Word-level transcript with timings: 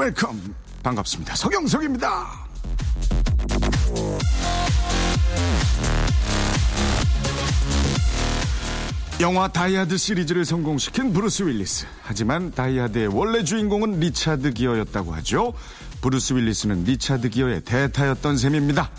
welcome. 0.00 0.54
반갑습니다. 0.82 1.36
서경석입니다. 1.36 2.48
영화 9.20 9.48
다이하드 9.48 9.98
시리즈를 9.98 10.46
성공시킨 10.46 11.12
브루스 11.12 11.42
윌리스. 11.42 11.86
하지만 12.02 12.50
다이하드의 12.52 13.08
원래 13.08 13.44
주인공은 13.44 14.00
리차드 14.00 14.54
기어였다고 14.54 15.12
하죠. 15.16 15.52
브루스 16.00 16.32
윌리스는 16.32 16.84
리차드 16.84 17.28
기어의 17.28 17.62
대타였던 17.66 18.38
셈입니다. 18.38 18.90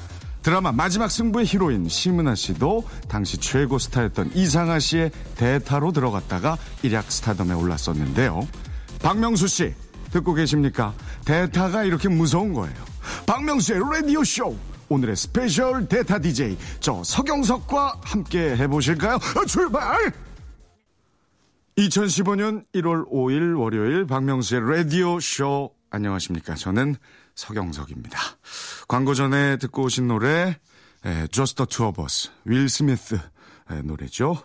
드라마 0.44 0.72
마지막 0.72 1.10
승부의 1.10 1.48
히로인 1.48 1.90
심은하 1.90 2.36
씨도 2.36 2.88
당시 3.08 3.38
최고 3.38 3.80
스타였던 3.80 4.32
이상아 4.36 4.78
씨의 4.78 5.12
대타로 5.36 5.92
들어갔다가 5.92 6.58
일약 6.84 7.12
스타덤에 7.12 7.56
올랐었는데요. 7.56 8.48
박명수 9.02 9.48
씨, 9.48 9.74
듣고 10.12 10.34
계십니까? 10.34 10.94
대타가 11.26 11.84
이렇게 11.84 12.10
무서운 12.10 12.54
거예요. 12.54 12.76
박명수의 13.26 13.80
라디오 13.92 14.24
쇼. 14.24 14.56
오늘의 14.90 15.16
special 15.16 15.88
대타 15.88 16.20
DJ, 16.20 16.58
저 16.82 17.02
서경석과 17.04 18.02
함께 18.04 18.58
해보실까요? 18.58 19.16
어, 19.16 19.46
출발! 19.46 20.12
2015년 21.78 22.66
1월 22.74 23.10
5일 23.10 23.58
월요일 23.58 24.06
박명수의 24.06 24.62
라디오 24.70 25.20
쇼. 25.22 25.72
안녕하십니까. 25.90 26.56
저는 26.56 26.96
서경석입니다. 27.36 28.20
광고 28.90 29.14
전에 29.14 29.58
듣고 29.58 29.84
오신 29.84 30.08
노래, 30.08 30.58
에, 31.06 31.28
Just 31.32 31.56
the 31.56 31.68
Two 31.68 31.88
of 31.88 32.02
Us, 32.02 32.30
윌 32.44 32.68
스미스 32.68 33.16
의 33.70 33.84
노래죠. 33.84 34.44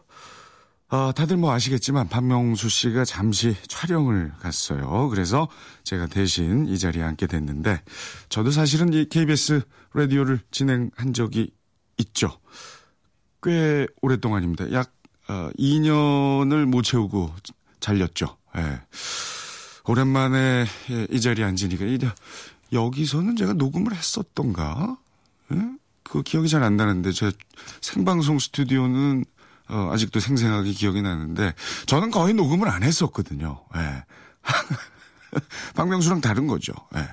아, 0.88 1.12
다들 1.16 1.36
뭐 1.36 1.52
아시겠지만 1.52 2.08
박명수 2.08 2.68
씨가 2.68 3.04
잠시 3.04 3.56
촬영을 3.66 4.32
갔어요. 4.40 5.08
그래서 5.08 5.48
제가 5.82 6.06
대신 6.06 6.66
이 6.66 6.78
자리에 6.78 7.02
앉게 7.02 7.26
됐는데 7.26 7.82
저도 8.28 8.52
사실은 8.52 8.92
이 8.92 9.08
KBS 9.08 9.62
라디오를 9.94 10.38
진행한 10.52 11.12
적이 11.12 11.50
있죠. 11.98 12.38
꽤 13.42 13.86
오랫동안입니다. 14.00 14.72
약 14.72 14.92
어, 15.28 15.50
2년을 15.58 16.66
못 16.66 16.82
채우고 16.82 17.34
잘렸죠. 17.80 18.36
예. 18.56 18.80
오랜만에 19.88 20.66
예, 20.90 21.06
이 21.10 21.20
자리에 21.20 21.44
앉으니까 21.44 21.84
이 21.84 21.98
여기서는 22.72 23.34
제가 23.36 23.54
녹음을 23.54 23.92
했었던가? 23.94 24.96
예? 25.52 25.56
그 26.04 26.22
기억이 26.22 26.48
잘 26.48 26.62
안 26.62 26.76
나는데 26.76 27.10
제 27.10 27.32
생방송 27.80 28.38
스튜디오는 28.38 29.24
어, 29.68 29.90
아직도 29.92 30.20
생생하게 30.20 30.72
기억이 30.72 31.02
나는데 31.02 31.54
저는 31.86 32.10
거의 32.10 32.34
녹음을 32.34 32.68
안 32.68 32.82
했었거든요. 32.82 33.64
예. 33.76 34.04
박명수랑 35.74 36.20
다른 36.20 36.46
거죠. 36.46 36.72
예. 36.96 37.08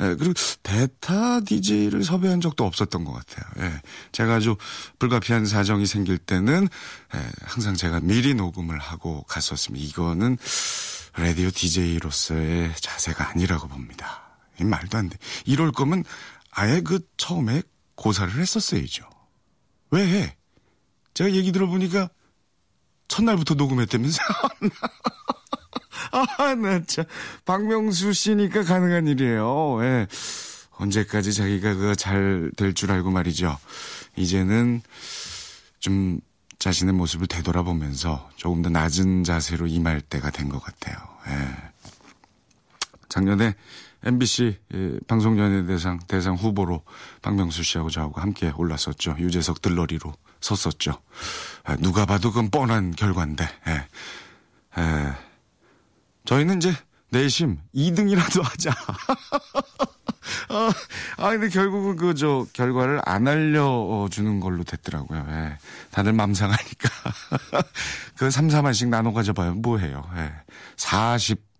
예, 0.00 0.14
그리고 0.14 0.32
대타 0.62 1.40
DJ를 1.40 2.04
섭외한 2.04 2.40
적도 2.40 2.64
없었던 2.64 3.04
것 3.04 3.12
같아요. 3.12 3.66
예. 3.66 3.80
제가 4.12 4.36
아주 4.36 4.56
불가피한 4.98 5.46
사정이 5.46 5.86
생길 5.86 6.18
때는 6.18 6.68
예, 7.14 7.30
항상 7.42 7.74
제가 7.74 8.00
미리 8.00 8.34
녹음을 8.34 8.78
하고 8.78 9.24
갔었습니다. 9.24 9.84
이거는 9.86 10.38
라디오 11.16 11.50
DJ로서의 11.50 12.74
자세가 12.76 13.30
아니라고 13.30 13.66
봅니다. 13.66 14.38
이 14.60 14.64
말도 14.64 14.98
안 14.98 15.08
돼. 15.08 15.18
이럴 15.44 15.72
거면 15.72 16.04
아예 16.50 16.80
그 16.80 17.00
처음에 17.16 17.62
고사를 17.96 18.32
했었어야죠. 18.34 19.04
왜 19.90 20.06
해? 20.06 20.37
제가 21.18 21.32
얘기 21.32 21.50
들어보니까 21.50 22.10
첫날부터 23.08 23.54
녹음했다면서. 23.54 24.22
아, 26.38 26.54
나 26.54 26.80
참. 26.84 27.06
박명수 27.44 28.12
씨니까 28.12 28.62
가능한 28.62 29.08
일이에요. 29.08 29.82
예. 29.82 30.06
언제까지 30.76 31.32
자기가 31.32 31.74
그거 31.74 31.96
잘될 31.96 32.72
줄 32.74 32.92
알고 32.92 33.10
말이죠. 33.10 33.58
이제는 34.14 34.80
좀 35.80 36.20
자신의 36.60 36.94
모습을 36.94 37.26
되돌아보면서 37.26 38.30
조금 38.36 38.62
더 38.62 38.70
낮은 38.70 39.24
자세로 39.24 39.66
임할 39.66 40.00
때가 40.00 40.30
된 40.30 40.48
것 40.48 40.62
같아요. 40.62 40.96
예. 41.30 41.48
작년에 43.08 43.56
MBC 44.04 44.58
예, 44.74 44.98
방송연예대상 45.06 46.00
대상 46.06 46.34
후보로 46.36 46.82
박명수 47.22 47.62
씨하고 47.62 47.90
저하고 47.90 48.20
함께 48.20 48.52
올랐었죠. 48.56 49.16
유재석 49.18 49.60
들러리로 49.60 50.12
섰었죠. 50.40 51.00
아, 51.64 51.76
누가 51.76 52.06
봐도 52.06 52.30
그건 52.30 52.50
뻔한 52.50 52.92
결과인데. 52.92 53.48
예. 53.66 53.72
예. 54.80 55.12
저희는 56.24 56.58
이제 56.58 56.74
내심 57.10 57.58
2등이라도 57.74 58.42
하자. 58.42 58.70
아, 60.50 60.72
아, 61.16 61.30
근데 61.30 61.48
결국은 61.48 61.96
그, 61.96 62.14
저, 62.14 62.46
결과를 62.52 63.00
안 63.04 63.26
알려주는 63.26 64.40
걸로 64.40 64.62
됐더라고요. 64.62 65.26
예. 65.28 65.58
다들 65.90 66.12
맘 66.12 66.34
상하니까. 66.34 66.88
그 68.16 68.30
3, 68.30 68.48
4만씩 68.48 68.88
나눠 68.88 69.12
가져봐요. 69.12 69.54
뭐 69.54 69.78
해요. 69.78 70.08
예. 70.16 70.32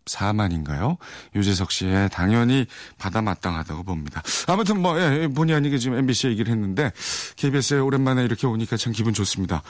44만인가요? 0.08 0.96
유재석 1.34 1.70
씨의 1.70 2.08
당연히 2.10 2.66
받아 2.98 3.22
마땅하다고 3.22 3.84
봅니다. 3.84 4.22
아무튼 4.46 4.80
뭐, 4.80 5.00
예, 5.00 5.28
본의 5.28 5.54
아니게 5.54 5.78
지금 5.78 5.98
MBC 5.98 6.28
얘기를 6.28 6.50
했는데, 6.52 6.92
KBS에 7.36 7.78
오랜만에 7.78 8.24
이렇게 8.24 8.46
오니까 8.46 8.76
참 8.76 8.92
기분 8.92 9.14
좋습니다. 9.14 9.62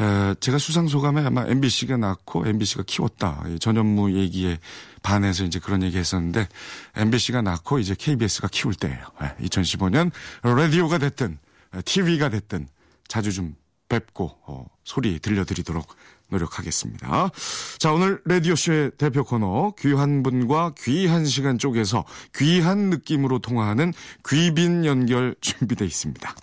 에, 0.00 0.34
제가 0.40 0.58
수상 0.58 0.88
소감에 0.88 1.24
아마 1.24 1.46
MBC가 1.46 1.96
낳고 1.96 2.46
MBC가 2.46 2.84
키웠다. 2.86 3.44
이 3.48 3.58
전현무 3.58 4.12
얘기에 4.16 4.58
반해서 5.02 5.44
이제 5.44 5.58
그런 5.58 5.82
얘기 5.82 5.98
했었는데, 5.98 6.48
MBC가 6.96 7.42
낳고 7.42 7.78
이제 7.78 7.94
KBS가 7.98 8.48
키울 8.50 8.74
때예요. 8.74 9.04
예, 9.22 9.46
2015년 9.46 10.10
라디오가 10.42 10.98
됐든, 10.98 11.38
TV가 11.84 12.28
됐든, 12.28 12.68
자주 13.08 13.32
좀 13.32 13.54
뵙고, 13.88 14.36
어, 14.46 14.66
소리 14.84 15.18
들려드리도록 15.18 15.86
노력하겠습니다. 16.28 17.30
자, 17.78 17.92
오늘 17.92 18.20
라디오쇼의 18.24 18.92
대표 18.98 19.24
코너, 19.24 19.72
귀한 19.78 20.22
분과 20.22 20.74
귀한 20.78 21.24
시간 21.24 21.58
쪽에서 21.58 22.04
귀한 22.34 22.90
느낌으로 22.90 23.38
통화하는 23.38 23.92
귀빈 24.28 24.84
연결 24.84 25.36
준비되어 25.40 25.86
있습니다. 25.86 26.34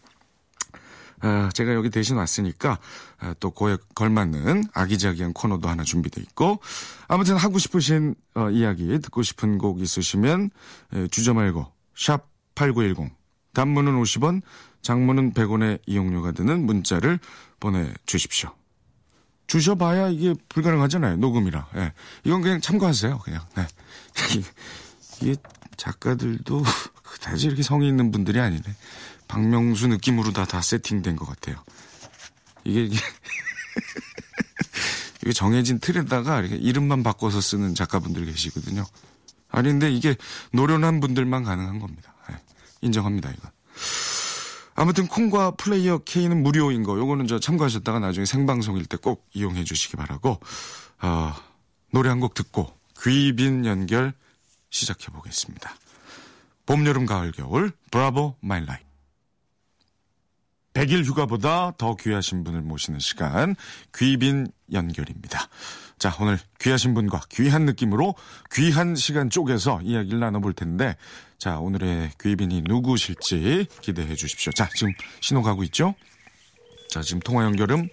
아, 1.24 1.50
제가 1.54 1.74
여기 1.74 1.90
대신 1.90 2.18
왔으니까 2.18 2.80
아, 3.20 3.34
또 3.40 3.52
그에 3.52 3.78
걸맞는 3.96 4.66
아기자기한 4.74 5.32
코너도 5.32 5.70
하나 5.70 5.84
준비돼 5.84 6.22
있고 6.22 6.60
아무튼 7.08 7.38
하고 7.38 7.60
싶으신 7.60 8.16
어, 8.36 8.50
이야기 8.50 9.00
듣고 9.00 9.24
싶은 9.24 9.58
곡 9.58 9.80
있으시면 9.80 10.50
에, 10.94 11.08
주저 11.08 11.34
말고 11.34 11.66
샵 11.96 12.28
8910 12.56 13.10
단문은 13.54 14.02
50원 14.02 14.42
장문은 14.84 15.34
100원의 15.34 15.80
이용료가 15.88 16.34
드는 16.34 16.66
문자를 16.66 17.20
보내주십시오. 17.60 18.54
주셔봐야 19.48 20.10
이게 20.10 20.34
불가능하잖아요. 20.50 21.18
녹음이라. 21.18 21.68
예. 21.76 21.94
이건 22.24 22.42
그냥 22.42 22.62
참고하세요. 22.62 23.20
그냥. 23.20 23.46
네. 23.56 23.68
이게 25.22 25.36
작가들도 25.78 26.64
그다지 27.04 27.48
이렇게 27.48 27.64
성의 27.64 27.88
있는 27.88 28.12
분들이 28.12 28.40
아니네. 28.40 28.64
박명수 29.28 29.88
느낌으로 29.88 30.32
다, 30.32 30.46
다 30.46 30.62
세팅된 30.62 31.16
것 31.16 31.26
같아요. 31.26 31.64
이게, 32.64 32.86
이게, 32.86 32.98
이게 35.24 35.34
정해진 35.34 35.80
틀에다가 35.80 36.42
이렇게 36.42 36.56
이름만 36.56 37.04
바꿔서 37.04 37.42
쓰는 37.42 37.74
작가분들 37.74 38.26
계시거든요. 38.26 38.86
아니, 39.50 39.70
근데 39.70 39.92
이게 39.92 40.16
노련한 40.52 41.00
분들만 41.00 41.44
가능한 41.44 41.80
겁니다. 41.80 42.14
예. 42.32 42.36
인정합니다, 42.82 43.32
이거. 43.32 43.53
아무튼 44.84 45.08
콩과 45.08 45.52
플레이어 45.52 46.00
K는 46.00 46.44
무료인 46.44 46.84
거 46.84 46.98
요거는 46.98 47.26
저 47.28 47.40
참고하셨다가 47.40 48.00
나중에 48.00 48.26
생방송일 48.26 48.86
때 48.86 48.98
꼭 48.98 49.26
이용해 49.34 49.64
주시기 49.64 49.96
바라고 49.96 50.42
어, 51.02 51.34
노래 51.92 52.10
한 52.10 52.20
곡 52.20 52.34
듣고 52.34 52.78
귀빈 53.02 53.66
연결 53.66 54.12
시작해 54.70 55.08
보겠습니다. 55.08 55.74
봄, 56.66 56.86
여름, 56.86 57.06
가을, 57.06 57.32
겨울 57.32 57.72
Bravo 57.92 58.36
My 58.42 58.66
Life 58.66 58.84
100일 60.74 61.06
휴가보다 61.06 61.72
더 61.78 61.96
귀하신 61.96 62.44
분을 62.44 62.62
모시는 62.62 63.00
시간 63.00 63.56
귀빈 63.96 64.48
연결입니다. 64.74 65.48
자, 65.98 66.14
오늘 66.20 66.38
귀하신 66.60 66.94
분과 66.94 67.22
귀한 67.32 67.64
느낌으로 67.64 68.16
귀한 68.52 68.96
시간 68.96 69.30
쪽에서 69.30 69.80
이야기를 69.82 70.20
나눠볼 70.20 70.52
텐데, 70.54 70.98
자, 71.44 71.60
오늘의 71.60 72.12
귀빈이 72.22 72.62
누구실지 72.62 73.68
기대해 73.82 74.16
주십시오. 74.16 74.54
자, 74.54 74.70
지금 74.74 74.94
신호 75.20 75.42
가고 75.42 75.62
있죠? 75.66 75.94
자, 76.90 77.02
지금 77.02 77.20
통화 77.20 77.44
연결음, 77.44 77.90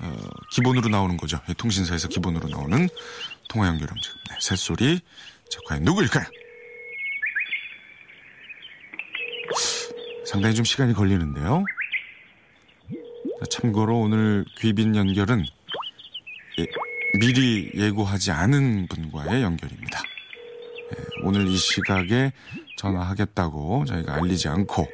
어, 0.00 0.16
기본으로 0.52 0.88
나오는 0.88 1.14
거죠. 1.18 1.38
통신사에서 1.58 2.08
기본으로 2.08 2.48
나오는 2.48 2.88
통화 3.50 3.66
연결 3.66 3.90
음식. 3.90 4.10
네, 4.30 4.36
새소리. 4.40 5.00
자, 5.50 5.60
과연 5.66 5.82
누구일까요? 5.82 6.24
상당히 10.24 10.54
좀 10.54 10.64
시간이 10.64 10.94
걸리는데요. 10.94 11.66
자, 13.40 13.46
참고로 13.50 14.00
오늘 14.00 14.46
귀빈 14.60 14.96
연결은 14.96 15.44
예, 16.58 16.66
미리 17.18 17.70
예고하지 17.74 18.30
않은 18.30 18.86
분과의 18.88 19.42
연결입니다. 19.42 20.02
예, 20.94 21.26
오늘 21.26 21.48
이 21.48 21.54
시각에 21.58 22.32
전화하겠다고 22.78 23.84
저희가 23.84 24.14
알리지 24.14 24.48
않고 24.48 24.86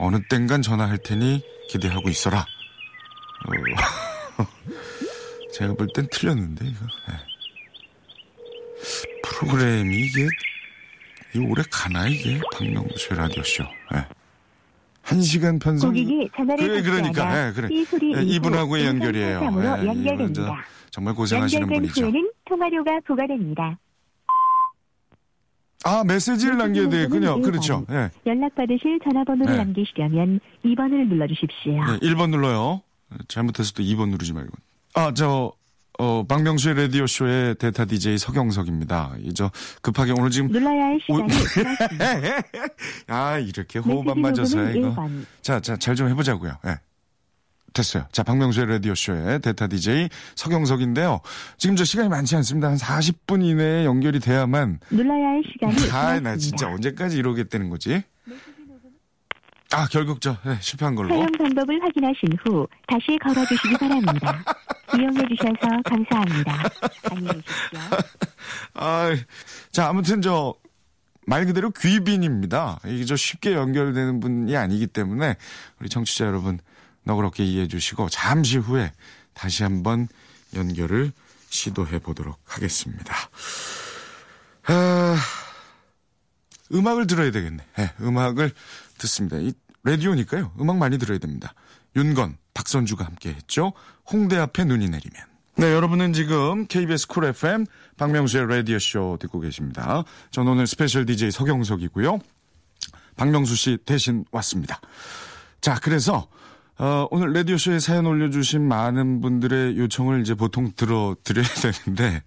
어느 0.00 0.18
땐간 0.28 0.62
전화할 0.62 0.98
테니 0.98 1.42
기대하고 1.70 2.08
있어라. 2.08 2.40
어, 2.40 2.44
제가 5.54 5.74
볼 5.74 5.88
땐 5.94 6.06
틀렸는데 6.10 6.66
이거. 6.66 6.86
예. 7.10 7.14
프로그램이 9.22 9.96
이게 9.96 10.26
이 11.34 11.38
오래 11.38 11.62
가나 11.70 12.08
이게 12.08 12.40
박명수의 12.54 13.18
라디오 13.18 13.42
쇼. 13.42 13.64
예. 13.94 14.04
한 15.02 15.22
시간 15.22 15.58
편성. 15.58 15.90
고객이 15.90 16.28
전화를 16.36 16.68
그래 16.68 16.82
그러니까 16.82 17.48
예, 17.48 17.52
그래. 17.52 17.68
예, 17.72 18.36
음성 18.36 18.84
연결이에요. 18.84 19.40
예, 19.82 19.86
연결됩니다. 19.86 20.42
저 20.42 20.54
정말 20.90 21.14
고생하시는 21.14 21.62
연결된 21.62 21.82
분이죠. 21.82 22.02
후에는 22.02 22.30
통화료가 22.44 23.00
부과됩니다. 23.06 23.78
아 25.84 26.02
메시지를 26.04 26.56
남겨야 26.58 26.88
되겠군요. 26.88 27.36
메시지는 27.38 27.42
그렇죠. 27.42 27.86
예. 27.90 28.10
연락받으실 28.26 28.98
전화번호를 29.04 29.52
네. 29.52 29.58
남기시려면 29.64 30.40
2번을 30.64 31.08
눌러주십시오. 31.08 31.72
네, 31.72 31.98
1번 32.00 32.30
눌러요. 32.30 32.82
잘못해서 33.28 33.72
또 33.74 33.82
2번 33.82 34.08
누르지 34.10 34.32
말고. 34.32 34.50
아, 34.94 35.14
저, 35.14 35.52
어, 35.98 36.24
박명수의 36.28 36.74
라디오쇼의 36.76 37.54
데이터 37.56 37.86
DJ 37.86 38.18
서경석입니다. 38.18 39.14
이, 39.22 39.32
저, 39.34 39.50
급하게 39.80 40.12
오늘 40.12 40.30
지금. 40.30 40.48
눌러야 40.50 40.84
할 40.86 40.96
오- 41.08 41.14
시간이 41.26 41.32
지났습니다. 41.32 42.42
아, 43.06 43.38
이렇게 43.40 43.78
호흡 43.78 44.08
안 44.08 44.20
녹음은 44.20 44.76
이거. 44.76 44.94
1번. 44.94 45.24
자, 45.42 45.60
자, 45.60 45.76
잘 45.76 45.94
좀 45.94 46.08
해보자고요. 46.08 46.54
예. 46.66 46.76
됐어요. 47.72 48.06
자, 48.12 48.22
박명수의 48.22 48.66
라디오쇼의 48.66 49.40
데이터 49.40 49.68
DJ 49.68 50.08
서경석인데요. 50.34 51.20
지금 51.56 51.76
저 51.76 51.84
시간이 51.84 52.08
많지 52.08 52.34
않습니다. 52.36 52.68
한 52.68 52.76
40분 52.76 53.44
이내에 53.44 53.84
연결이 53.84 54.20
돼야만. 54.20 54.80
눌러야 54.90 55.28
할 55.28 55.42
시간이 55.52 55.90
아. 55.92 56.20
나 56.20 56.36
진짜 56.36 56.68
언제까지 56.68 57.18
이러겠다는 57.18 57.68
거지? 57.68 58.02
아, 59.70 59.86
결국 59.90 60.20
저, 60.22 60.36
예, 60.46 60.56
실패한 60.60 60.94
걸로. 60.94 61.10
사용 61.10 61.26
방법을 61.32 61.78
확인하신 61.82 62.30
후 62.42 62.66
다시 62.86 63.18
걸어주시기 63.22 63.74
바랍니다. 63.78 64.42
이용해 64.98 65.22
주셔서 65.28 65.82
감사합니다. 65.84 66.62
안녕히 67.10 67.42
계십시오. 67.42 67.80
아, 68.74 69.14
자, 69.70 69.88
아무튼 69.88 70.22
저, 70.22 70.54
말 71.26 71.44
그대로 71.44 71.70
귀빈입니다. 71.70 72.80
이게 72.86 73.04
저 73.04 73.14
쉽게 73.14 73.52
연결되는 73.52 74.20
분이 74.20 74.56
아니기 74.56 74.86
때문에 74.86 75.36
우리 75.78 75.90
청취자 75.90 76.24
여러분 76.24 76.58
너그럽게 77.08 77.42
이해해 77.42 77.68
주시고 77.68 78.10
잠시 78.10 78.58
후에 78.58 78.92
다시 79.32 79.62
한번 79.62 80.08
연결을 80.54 81.12
시도해 81.48 82.00
보도록 82.00 82.38
하겠습니다. 82.44 83.14
아, 84.66 85.16
음악을 86.72 87.06
들어야 87.06 87.30
되겠네. 87.30 87.64
예, 87.78 87.92
음악을 88.02 88.52
듣습니다. 88.98 89.38
이 89.38 89.54
라디오니까요. 89.84 90.52
음악 90.60 90.76
많이 90.76 90.98
들어야 90.98 91.18
됩니다. 91.18 91.54
윤건, 91.96 92.36
박선주가 92.52 93.06
함께 93.06 93.30
했죠. 93.30 93.72
홍대 94.10 94.36
앞에 94.36 94.64
눈이 94.64 94.90
내리면. 94.90 95.24
네, 95.56 95.72
여러분은 95.72 96.12
지금 96.12 96.66
KBS 96.66 97.08
쿨 97.08 97.24
FM 97.24 97.64
박명수의 97.96 98.48
라디오쇼 98.48 99.16
듣고 99.20 99.40
계십니다. 99.40 100.04
저는 100.30 100.52
오늘 100.52 100.66
스페셜 100.66 101.06
DJ 101.06 101.30
서경석이고요. 101.30 102.18
박명수 103.16 103.56
씨 103.56 103.78
대신 103.84 104.24
왔습니다. 104.30 104.80
자, 105.60 105.80
그래서 105.82 106.28
어, 106.78 107.08
오늘 107.10 107.32
라디오쇼에 107.32 107.80
사연 107.80 108.06
올려주신 108.06 108.66
많은 108.66 109.20
분들의 109.20 109.76
요청을 109.78 110.20
이제 110.20 110.34
보통 110.34 110.70
들어드려야 110.76 111.46
되는데 111.84 112.22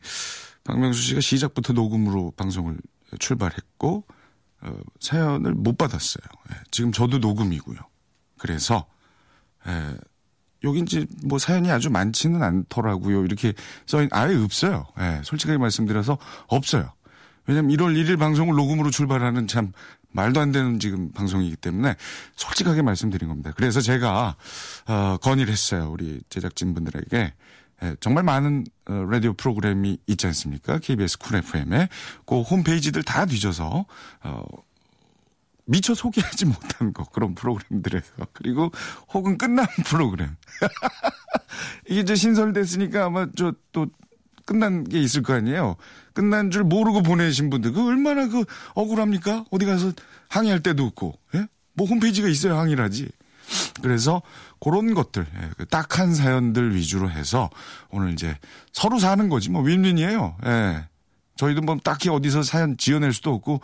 박명수 0.65 1.01
씨가 1.01 1.21
시작부터 1.21 1.71
녹음으로 1.71 2.33
방송을 2.35 2.77
출발했고 3.17 4.03
어, 4.61 4.77
사연을 4.99 5.53
못 5.53 5.77
받았어요. 5.77 6.23
예, 6.51 6.55
지금 6.69 6.91
저도 6.91 7.19
녹음이고요. 7.19 7.77
그래서 8.37 8.85
예, 9.67 9.95
여기 10.65 10.81
이제 10.81 11.07
뭐 11.23 11.39
사연이 11.39 11.71
아주 11.71 11.89
많지는 11.89 12.43
않더라고요. 12.43 13.23
이렇게 13.23 13.53
써있 13.85 14.09
아예 14.11 14.35
없어요. 14.35 14.85
예, 14.99 15.21
솔직하게 15.23 15.59
말씀드려서 15.59 16.17
없어요. 16.47 16.91
왜냐면 17.47 17.71
1월 17.71 17.95
1일 17.95 18.19
방송을 18.19 18.53
녹음으로 18.55 18.91
출발하는 18.91 19.47
참 19.47 19.71
말도 20.11 20.39
안 20.39 20.51
되는 20.51 20.79
지금 20.79 21.11
방송이기 21.11 21.55
때문에 21.57 21.95
솔직하게 22.35 22.81
말씀드린 22.81 23.29
겁니다. 23.29 23.51
그래서 23.55 23.81
제가 23.81 24.35
어, 24.87 25.17
건의를 25.21 25.51
했어요. 25.51 25.89
우리 25.91 26.21
제작진분들에게 26.29 27.33
예, 27.83 27.95
정말 27.99 28.23
많은 28.23 28.65
어, 28.87 28.93
라디오 29.09 29.33
프로그램이 29.33 29.97
있지 30.07 30.27
않습니까? 30.27 30.79
KBS 30.79 31.17
쿨 31.17 31.37
FM에 31.37 31.89
그 32.25 32.41
홈페이지들 32.41 33.03
다 33.03 33.25
뒤져서 33.25 33.85
어, 34.23 34.43
미처 35.65 35.93
소개하지 35.93 36.45
못한 36.47 36.93
것 36.93 37.11
그런 37.11 37.33
프로그램들에서 37.33 38.27
그리고 38.33 38.71
혹은 39.13 39.37
끝난 39.37 39.65
프로그램 39.85 40.35
이게 41.87 42.01
이제 42.01 42.15
신설됐으니까 42.15 43.05
아마 43.05 43.27
저또 43.35 43.87
끝난 44.51 44.83
게 44.83 45.01
있을 45.01 45.23
거 45.23 45.33
아니에요. 45.33 45.77
끝난 46.13 46.51
줄 46.51 46.65
모르고 46.65 47.03
보내신 47.03 47.49
분들 47.49 47.71
그 47.71 47.87
얼마나 47.87 48.27
그 48.27 48.43
억울합니까? 48.73 49.45
어디 49.49 49.65
가서 49.65 49.93
항의할 50.27 50.61
때도 50.61 50.83
없고 50.83 51.17
예? 51.35 51.47
뭐 51.73 51.87
홈페이지가 51.87 52.27
있어야 52.27 52.57
항의를 52.57 52.83
하지. 52.83 53.09
그래서 53.81 54.21
그런 54.59 54.93
것들 54.93 55.25
예, 55.25 55.49
그 55.57 55.65
딱한 55.65 56.13
사연들 56.13 56.75
위주로 56.75 57.09
해서 57.09 57.49
오늘 57.89 58.11
이제 58.11 58.37
서로 58.73 58.99
사는 58.99 59.29
거지 59.29 59.49
뭐 59.49 59.61
윈윈이에요. 59.61 60.37
예. 60.45 60.87
저희도 61.37 61.61
뭐 61.61 61.77
딱히 61.81 62.09
어디서 62.09 62.43
사연 62.43 62.77
지어낼 62.77 63.13
수도 63.13 63.33
없고 63.33 63.61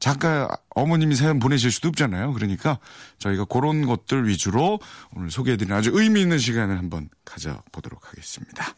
작가 0.00 0.48
어머님이 0.70 1.14
사연 1.14 1.38
보내실 1.38 1.70
수도 1.70 1.88
없잖아요. 1.88 2.32
그러니까 2.32 2.78
저희가 3.18 3.44
그런 3.44 3.86
것들 3.86 4.26
위주로 4.26 4.80
오늘 5.14 5.30
소개해드리는 5.30 5.74
아주 5.74 5.90
의미 5.94 6.20
있는 6.20 6.38
시간을 6.38 6.78
한번 6.78 7.08
가져보도록 7.24 8.08
하겠습니다. 8.08 8.74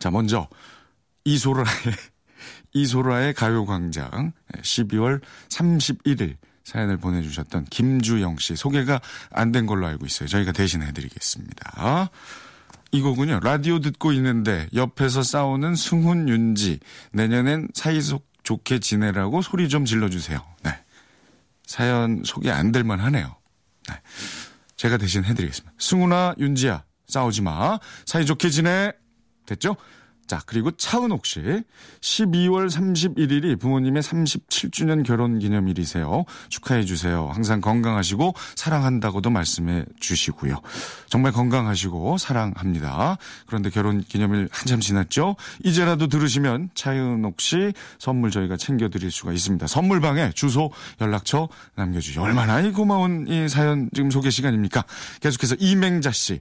자, 0.00 0.10
먼저 0.10 0.48
이소라의 1.24 1.66
이소라의 2.74 3.34
가요광장 3.34 4.32
12월 4.62 5.20
31일 5.50 6.36
사연을 6.64 6.96
보내주셨던 6.98 7.66
김주영 7.66 8.38
씨 8.38 8.56
소개가 8.56 9.00
안 9.30 9.52
된 9.52 9.66
걸로 9.66 9.86
알고 9.86 10.06
있어요. 10.06 10.28
저희가 10.28 10.52
대신 10.52 10.82
해드리겠습니다. 10.82 12.10
이 12.92 13.00
곡은요 13.02 13.40
라디오 13.40 13.78
듣고 13.80 14.12
있는데 14.12 14.68
옆에서 14.74 15.22
싸우는 15.22 15.74
승훈 15.76 16.28
윤지 16.28 16.80
내년엔 17.12 17.68
사이속 17.74 18.26
좋게 18.42 18.78
지내라고 18.80 19.42
소리 19.42 19.68
좀 19.68 19.84
질러주세요. 19.84 20.42
네. 20.64 20.72
사연 21.66 22.22
소개 22.24 22.50
안 22.50 22.72
될 22.72 22.84
만하네요. 22.84 23.36
네. 23.88 23.94
제가 24.76 24.96
대신 24.96 25.24
해드리겠습니다. 25.24 25.72
승훈아 25.78 26.34
윤지야 26.38 26.84
싸우지 27.06 27.42
마 27.42 27.78
사이좋게 28.06 28.48
지내 28.50 28.92
됐죠? 29.50 29.76
자, 30.30 30.40
그리고 30.46 30.70
차은옥 30.70 31.26
씨. 31.26 31.40
12월 32.00 32.70
31일이 32.70 33.58
부모님의 33.58 34.00
37주년 34.00 35.04
결혼 35.04 35.40
기념일이세요. 35.40 36.24
축하해 36.48 36.84
주세요. 36.84 37.28
항상 37.34 37.60
건강하시고 37.60 38.34
사랑한다고도 38.54 39.30
말씀해 39.30 39.86
주시고요. 39.98 40.60
정말 41.08 41.32
건강하시고 41.32 42.18
사랑합니다. 42.18 43.18
그런데 43.46 43.70
결혼 43.70 44.04
기념일 44.04 44.48
한참 44.52 44.78
지났죠? 44.78 45.34
이제라도 45.64 46.06
들으시면 46.06 46.70
차은옥 46.74 47.40
씨 47.40 47.72
선물 47.98 48.30
저희가 48.30 48.56
챙겨 48.56 48.88
드릴 48.88 49.10
수가 49.10 49.32
있습니다. 49.32 49.66
선물방에 49.66 50.30
주소, 50.36 50.70
연락처 51.00 51.48
남겨 51.74 51.98
주시죠. 51.98 52.22
얼마나 52.22 52.60
이 52.60 52.70
고마운 52.70 53.26
이 53.26 53.48
사연 53.48 53.90
지금 53.92 54.12
소개 54.12 54.30
시간입니까? 54.30 54.84
계속해서 55.20 55.56
이맹자 55.58 56.12
씨. 56.12 56.40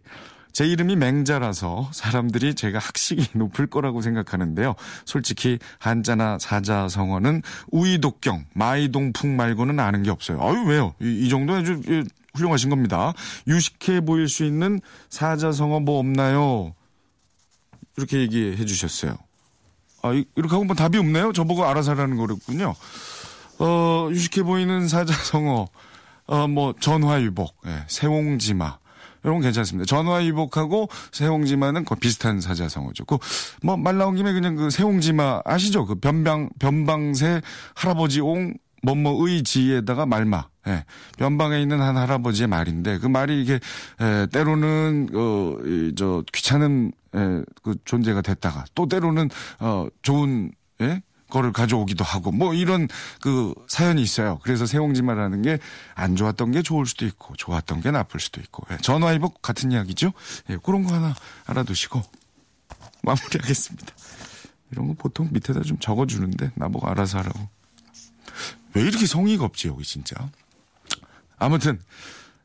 제 0.51 0.65
이름이 0.65 0.95
맹자라서 0.95 1.89
사람들이 1.93 2.55
제가 2.55 2.79
학식이 2.79 3.27
높을 3.37 3.67
거라고 3.67 4.01
생각하는데요. 4.01 4.75
솔직히 5.05 5.59
한자나 5.79 6.37
사자성어는 6.39 7.41
우이독경, 7.71 8.45
마이동풍 8.53 9.35
말고는 9.37 9.79
아는 9.79 10.03
게 10.03 10.09
없어요. 10.09 10.41
아유 10.41 10.63
왜요? 10.67 10.93
이, 11.01 11.25
이 11.25 11.29
정도 11.29 11.53
아주 11.53 11.81
예, 11.89 12.03
훌륭하신 12.35 12.69
겁니다. 12.69 13.13
유식해 13.47 14.01
보일 14.01 14.27
수 14.27 14.43
있는 14.43 14.79
사자성어 15.09 15.79
뭐 15.81 15.99
없나요? 15.99 16.73
이렇게 17.97 18.19
얘기해 18.21 18.65
주셨어요. 18.65 19.17
아, 20.01 20.13
이- 20.13 20.25
이렇게 20.35 20.51
하고 20.53 20.63
뭐 20.63 20.75
답이 20.75 20.97
없네요? 20.97 21.33
저보고 21.33 21.65
알아서 21.65 21.91
하라는 21.91 22.17
거랬군요. 22.17 22.73
어, 23.59 24.07
유식해 24.11 24.43
보이는 24.43 24.87
사자성어, 24.87 25.67
어, 26.27 26.47
뭐, 26.47 26.73
전화위복, 26.79 27.53
예, 27.67 27.83
세옹지마, 27.87 28.77
이런 29.23 29.35
건 29.35 29.43
괜찮습니다. 29.43 29.85
전화위복하고 29.85 30.89
세홍지마는 31.11 31.85
거의 31.85 31.99
비슷한 31.99 32.41
사자성어죠. 32.41 33.05
그, 33.05 33.17
뭐, 33.63 33.77
말 33.77 33.97
나온 33.97 34.15
김에 34.15 34.33
그냥 34.33 34.55
그 34.55 34.69
세홍지마 34.69 35.41
아시죠? 35.45 35.85
그 35.85 35.95
변방, 35.95 36.49
변방새 36.59 37.41
할아버지 37.75 38.21
옹, 38.21 38.53
뭐뭐의 38.83 39.43
지에다가 39.43 40.05
말마. 40.05 40.47
예. 40.67 40.85
변방에 41.17 41.61
있는 41.61 41.81
한 41.81 41.97
할아버지의 41.97 42.47
말인데 42.47 42.99
그 42.99 43.07
말이 43.07 43.41
이게 43.41 43.59
에, 43.99 44.27
때로는 44.27 45.09
어, 45.13 45.57
이, 45.65 45.93
저 45.95 46.23
귀찮은 46.33 46.91
에, 47.15 47.19
그 47.63 47.75
존재가 47.85 48.21
됐다가 48.21 48.65
또 48.75 48.87
때로는 48.87 49.29
어 49.59 49.87
좋은 50.01 50.51
예? 50.81 51.01
거를 51.29 51.51
가져오기도 51.53 52.03
하고 52.03 52.31
뭐 52.31 52.53
이런 52.53 52.87
그 53.21 53.53
사연이 53.67 54.01
있어요. 54.01 54.39
그래서 54.43 54.65
세홍지마라는 54.65 55.41
게 55.43 55.59
안 55.95 56.15
좋았던 56.15 56.51
게 56.51 56.61
좋을 56.61 56.85
수도 56.85 57.05
있고 57.05 57.35
좋았던 57.35 57.81
게 57.81 57.91
나쁠 57.91 58.19
수도 58.19 58.39
있고 58.41 58.65
예. 58.71 58.77
전화위복 58.77 59.41
같은 59.41 59.71
이야기죠. 59.71 60.13
예, 60.49 60.57
그런 60.63 60.83
거 60.83 60.93
하나 60.93 61.13
알아두시고 61.45 62.01
마무리하겠습니다. 63.03 63.93
이런 64.71 64.87
거 64.87 64.93
보통 64.93 65.27
밑에다 65.31 65.61
좀 65.61 65.77
적어주는데 65.79 66.51
나보고 66.55 66.87
알아서 66.87 67.17
하라고. 67.19 67.49
왜 68.75 68.83
이렇게 68.83 69.05
성의가 69.05 69.43
없지 69.45 69.67
여기 69.67 69.83
진짜. 69.83 70.15
아무튼 71.37 71.79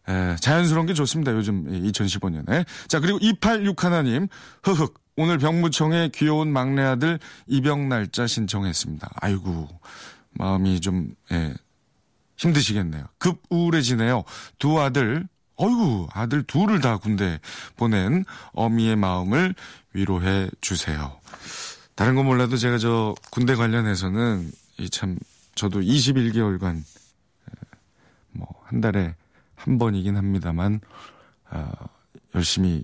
에, 0.09 0.37
자연스러운 0.41 0.87
게 0.87 0.95
좋습니다. 0.95 1.33
요즘 1.33 1.67
2015년에. 1.67 2.67
자 2.89 3.01
그리고 3.01 3.19
286 3.21 3.85
하나님 3.85 4.29
흐흑 4.63 5.01
오늘 5.17 5.39
병무청에 5.39 6.11
귀여운 6.15 6.53
막내 6.53 6.83
아들 6.83 7.19
입영 7.47 7.89
날짜 7.89 8.27
신청했습니다. 8.27 9.11
아이고 9.21 9.69
마음이 10.33 10.81
좀 10.81 11.15
예, 11.33 11.55
힘드시겠네요. 12.37 13.05
급 13.19 13.41
우울해지네요. 13.49 14.25
두 14.59 14.81
아들 14.81 15.29
어이구 15.57 16.09
아들 16.13 16.43
둘을 16.43 16.81
다 16.81 16.97
군대 16.97 17.39
보낸 17.77 18.25
어미의 18.55 18.97
마음을 18.97 19.55
위로해 19.93 20.51
주세요. 20.61 21.21
다른 21.95 22.17
건 22.17 22.25
몰라도 22.27 22.57
제가 22.57 22.79
저 22.79 23.15
군대 23.31 23.55
관련해서는 23.55 24.51
이 24.79 24.89
참 24.89 25.17
저도 25.55 25.81
21개월간 25.81 26.83
뭐 28.33 28.49
한 28.65 28.81
달에 28.81 29.15
한 29.55 29.79
번이긴 29.79 30.17
합니다만 30.17 30.81
아, 31.49 31.71
열심히 32.35 32.83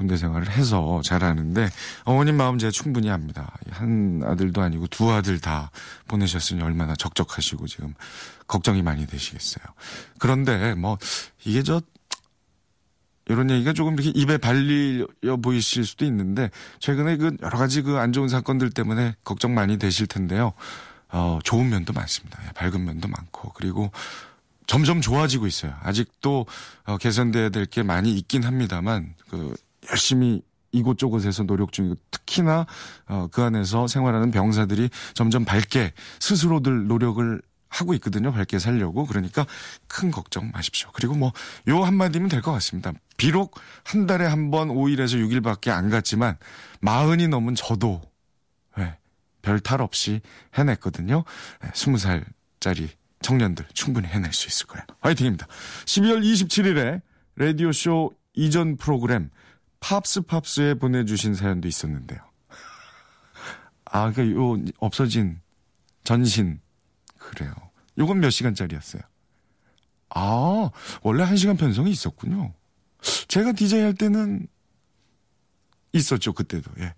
군대 0.00 0.16
생활을 0.16 0.50
해서 0.50 1.02
잘하는데 1.04 1.68
어머님 2.04 2.38
마음 2.38 2.56
제가 2.56 2.70
충분히 2.70 3.10
압니다. 3.10 3.52
한 3.68 4.22
아들도 4.24 4.62
아니고 4.62 4.86
두 4.86 5.12
아들 5.12 5.38
다 5.38 5.70
보내셨으니 6.08 6.62
얼마나 6.62 6.96
적적하시고 6.96 7.66
지금 7.66 7.92
걱정이 8.46 8.80
많이 8.80 9.06
되시겠어요. 9.06 9.62
그런데 10.18 10.74
뭐 10.74 10.96
이게 11.44 11.62
저 11.62 11.82
이런 13.26 13.50
얘기가 13.50 13.74
조금 13.74 13.92
이렇게 13.92 14.08
입에 14.18 14.38
발리려 14.38 15.36
보이실 15.42 15.84
수도 15.84 16.06
있는데 16.06 16.50
최근에 16.78 17.18
그 17.18 17.36
여러 17.42 17.58
가지 17.58 17.82
그 17.82 17.98
안 17.98 18.14
좋은 18.14 18.28
사건들 18.30 18.70
때문에 18.70 19.14
걱정 19.22 19.52
많이 19.52 19.76
되실 19.78 20.06
텐데요. 20.06 20.54
어, 21.10 21.40
좋은 21.44 21.68
면도 21.68 21.92
많습니다. 21.92 22.40
예, 22.46 22.52
밝은 22.52 22.82
면도 22.86 23.06
많고 23.06 23.52
그리고 23.52 23.92
점점 24.66 25.02
좋아지고 25.02 25.46
있어요. 25.46 25.74
아직도 25.82 26.46
어, 26.86 26.96
개선돼야 26.96 27.50
될 27.50 27.66
게 27.66 27.82
많이 27.82 28.14
있긴 28.16 28.44
합니다만 28.44 29.14
그 29.28 29.54
열심히 29.90 30.42
이곳저곳에서 30.72 31.42
노력 31.44 31.72
중이고 31.72 31.96
특히나 32.10 32.66
어, 33.08 33.28
그 33.32 33.42
안에서 33.42 33.88
생활하는 33.88 34.30
병사들이 34.30 34.88
점점 35.14 35.44
밝게 35.44 35.92
스스로들 36.20 36.86
노력을 36.86 37.42
하고 37.68 37.94
있거든요. 37.94 38.32
밝게 38.32 38.58
살려고. 38.58 39.06
그러니까 39.06 39.46
큰 39.88 40.10
걱정 40.10 40.50
마십시오. 40.52 40.90
그리고 40.92 41.14
뭐 41.14 41.32
요 41.68 41.84
한마디면 41.84 42.28
될 42.28 42.40
것 42.42 42.52
같습니다. 42.52 42.92
비록 43.16 43.56
한 43.84 44.06
달에 44.06 44.24
한 44.26 44.50
번 44.50 44.68
5일에서 44.68 45.18
6일밖에 45.24 45.70
안 45.70 45.88
갔지만 45.90 46.36
마흔이 46.80 47.28
넘은 47.28 47.54
저도 47.54 48.00
네, 48.76 48.96
별탈 49.42 49.80
없이 49.82 50.20
해냈거든요. 50.54 51.24
네, 51.62 51.70
20살짜리 51.70 52.88
청년들 53.22 53.66
충분히 53.74 54.08
해낼 54.08 54.32
수 54.32 54.48
있을 54.48 54.66
거예요. 54.66 54.84
화이팅입니다. 55.00 55.46
12월 55.84 56.22
27일에 56.24 57.02
라디오쇼 57.36 58.12
이전 58.34 58.76
프로그램 58.76 59.30
팝스 59.80 60.22
팝스에 60.22 60.74
보내주신 60.74 61.34
사연도 61.34 61.68
있었는데요. 61.68 62.20
아, 63.86 64.12
그, 64.12 64.30
요, 64.32 64.62
없어진 64.78 65.40
전신. 66.04 66.60
그래요. 67.18 67.52
요건 67.98 68.20
몇 68.20 68.30
시간짜리였어요? 68.30 69.02
아, 70.10 70.70
원래 71.02 71.22
한 71.22 71.36
시간 71.36 71.56
편성이 71.56 71.90
있었군요. 71.90 72.52
제가 73.28 73.52
DJ 73.52 73.80
할 73.82 73.94
때는 73.94 74.46
있었죠, 75.92 76.32
그때도. 76.32 76.70
예. 76.80 76.94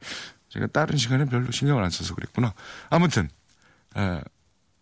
제가 0.48 0.66
다른 0.66 0.96
시간에 0.96 1.24
별로 1.24 1.50
신경을 1.50 1.82
안 1.82 1.90
써서 1.90 2.14
그랬구나. 2.14 2.54
아무튼, 2.90 3.28
에, 3.96 4.20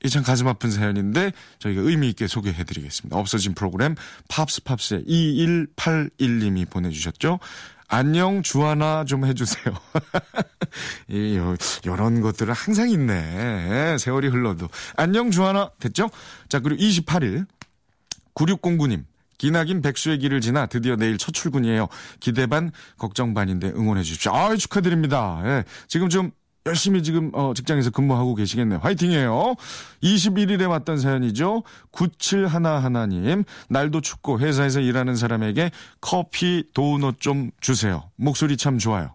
이참 0.03 0.23
가슴 0.23 0.49
아픈 0.49 0.71
사연인데 0.71 1.33
저희가 1.59 1.83
의미 1.83 2.09
있게 2.09 2.27
소개해 2.27 2.65
드리겠습니다. 2.65 3.17
없어진 3.17 3.55
프로그램 3.55 3.95
팝스 4.29 4.63
팝스의 4.63 5.05
2181님이 5.05 6.69
보내주셨죠. 6.71 7.39
안녕 7.91 8.43
주하나 8.43 9.05
좀 9.05 9.27
해주세요. 9.27 9.75
이 11.11 11.37
요, 11.37 11.57
요런 11.85 12.21
것들은 12.21 12.55
항상 12.55 12.89
있네. 12.89 13.99
세월이 13.99 14.29
흘러도. 14.29 14.69
안녕 14.97 15.33
주하나 15.33 15.71
됐죠? 15.81 16.09
자 16.49 16.61
그리고 16.61 16.81
28일 16.81 17.47
9609님 18.35 19.05
기나긴 19.39 19.83
백수의 19.83 20.19
길을 20.19 20.41
지나 20.41 20.67
드디어 20.67 20.95
내일 20.95 21.19
첫 21.19 21.33
출근이에요. 21.33 21.89
기대 22.21 22.47
반 22.47 22.71
걱정 22.97 23.35
반인데 23.35 23.71
응원해 23.71 24.05
주십시오. 24.05 24.33
아 24.35 24.55
축하드립니다. 24.55 25.41
예, 25.45 25.65
지금 25.89 26.09
좀 26.09 26.31
열심히 26.67 27.03
지금 27.03 27.31
어, 27.35 27.55
직장에서 27.55 27.91
근무하고 27.91 28.35
계시겠네요. 28.35 28.81
화이팅이에요. 28.81 29.55
21일에 30.03 30.69
왔던 30.69 30.99
사연이죠. 30.99 31.63
9711님. 31.93 33.45
날도 33.69 34.01
춥고 34.01 34.41
회사에서 34.41 34.81
일하는 34.81 35.17
사람에게 35.17 35.71
커피 36.01 36.65
도넛 36.75 37.21
좀 37.21 37.51
주세요. 37.61 38.11
목소리 38.17 38.57
참 38.57 38.79
좋아요. 38.79 39.15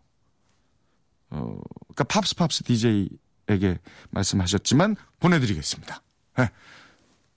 어, 1.29 1.57
그러니까 1.93 2.03
팝스 2.05 2.35
팝스 2.35 2.63
DJ에게 2.63 3.79
말씀하셨지만 4.09 4.95
보내드리겠습니다. 5.19 6.01
네. 6.37 6.49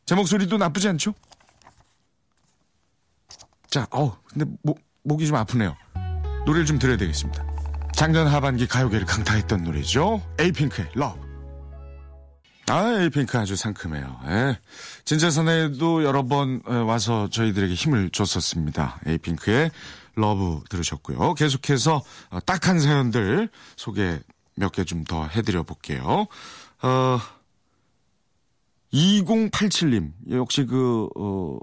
제 0.06 0.14
목소리도 0.14 0.56
나쁘지 0.56 0.88
않죠? 0.88 1.14
자, 3.68 3.86
어, 3.90 4.18
근데 4.32 4.46
목, 4.62 4.80
목이 5.02 5.26
좀 5.26 5.36
아프네요. 5.36 5.76
노래를 6.46 6.64
좀 6.64 6.78
들어야 6.78 6.96
되겠습니다. 6.96 7.57
작년 7.98 8.28
하반기 8.28 8.68
가요계를 8.68 9.06
강타했던 9.06 9.64
노래죠. 9.64 10.22
에이핑크의 10.38 10.90
러브. 10.94 11.18
아, 12.68 12.92
에이핑크 13.00 13.36
아주 13.36 13.56
상큼해요. 13.56 14.20
예. 14.28 14.58
진짜사나이에도 15.04 16.04
여러 16.04 16.22
번 16.24 16.62
와서 16.64 17.28
저희들에게 17.28 17.74
힘을 17.74 18.10
줬었습니다. 18.10 19.00
에이핑크의 19.04 19.72
러브 20.14 20.62
들으셨고요. 20.70 21.34
계속해서 21.34 22.02
어, 22.30 22.38
딱한 22.46 22.78
사연들 22.78 23.48
소개 23.76 24.20
몇 24.54 24.70
개 24.72 24.84
좀 24.84 25.02
더 25.04 25.26
해드려 25.26 25.64
볼게요. 25.64 26.26
어, 26.82 27.18
2087님, 28.92 30.12
역시 30.30 30.66
그, 30.66 31.08
어, 31.16 31.58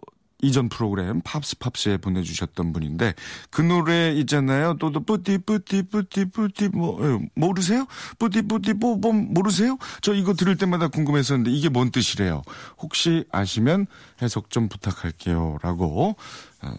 이전 0.46 0.70
프로그램 0.70 1.22
팝스 1.22 1.58
팝스에 1.58 1.98
보내주셨던 1.98 2.72
분인데 2.72 3.14
그 3.50 3.62
노래 3.62 4.12
있잖아요. 4.14 4.78
또또 4.78 5.04
petit 5.04 5.40
petit 5.40 5.84
petit 5.84 6.26
petit 6.26 6.70
뭐 6.70 7.00
예, 7.02 7.30
모르세요? 7.36 7.88
petit 8.20 8.44
petit 8.44 8.76
뽀뽀 8.76 9.12
모르세요? 9.12 9.78
저 10.02 10.14
이거 10.14 10.34
들을 10.34 10.56
때마다 10.56 10.88
궁금했었는데 10.88 11.52
이게 11.52 11.70
뭔 11.70 11.90
뜻이래요? 11.90 12.44
혹시 12.78 13.26
아시면 13.32 13.88
해석 14.22 14.52
좀 14.52 14.70
부탁할게요라고 14.70 16.16
어, 16.62 16.74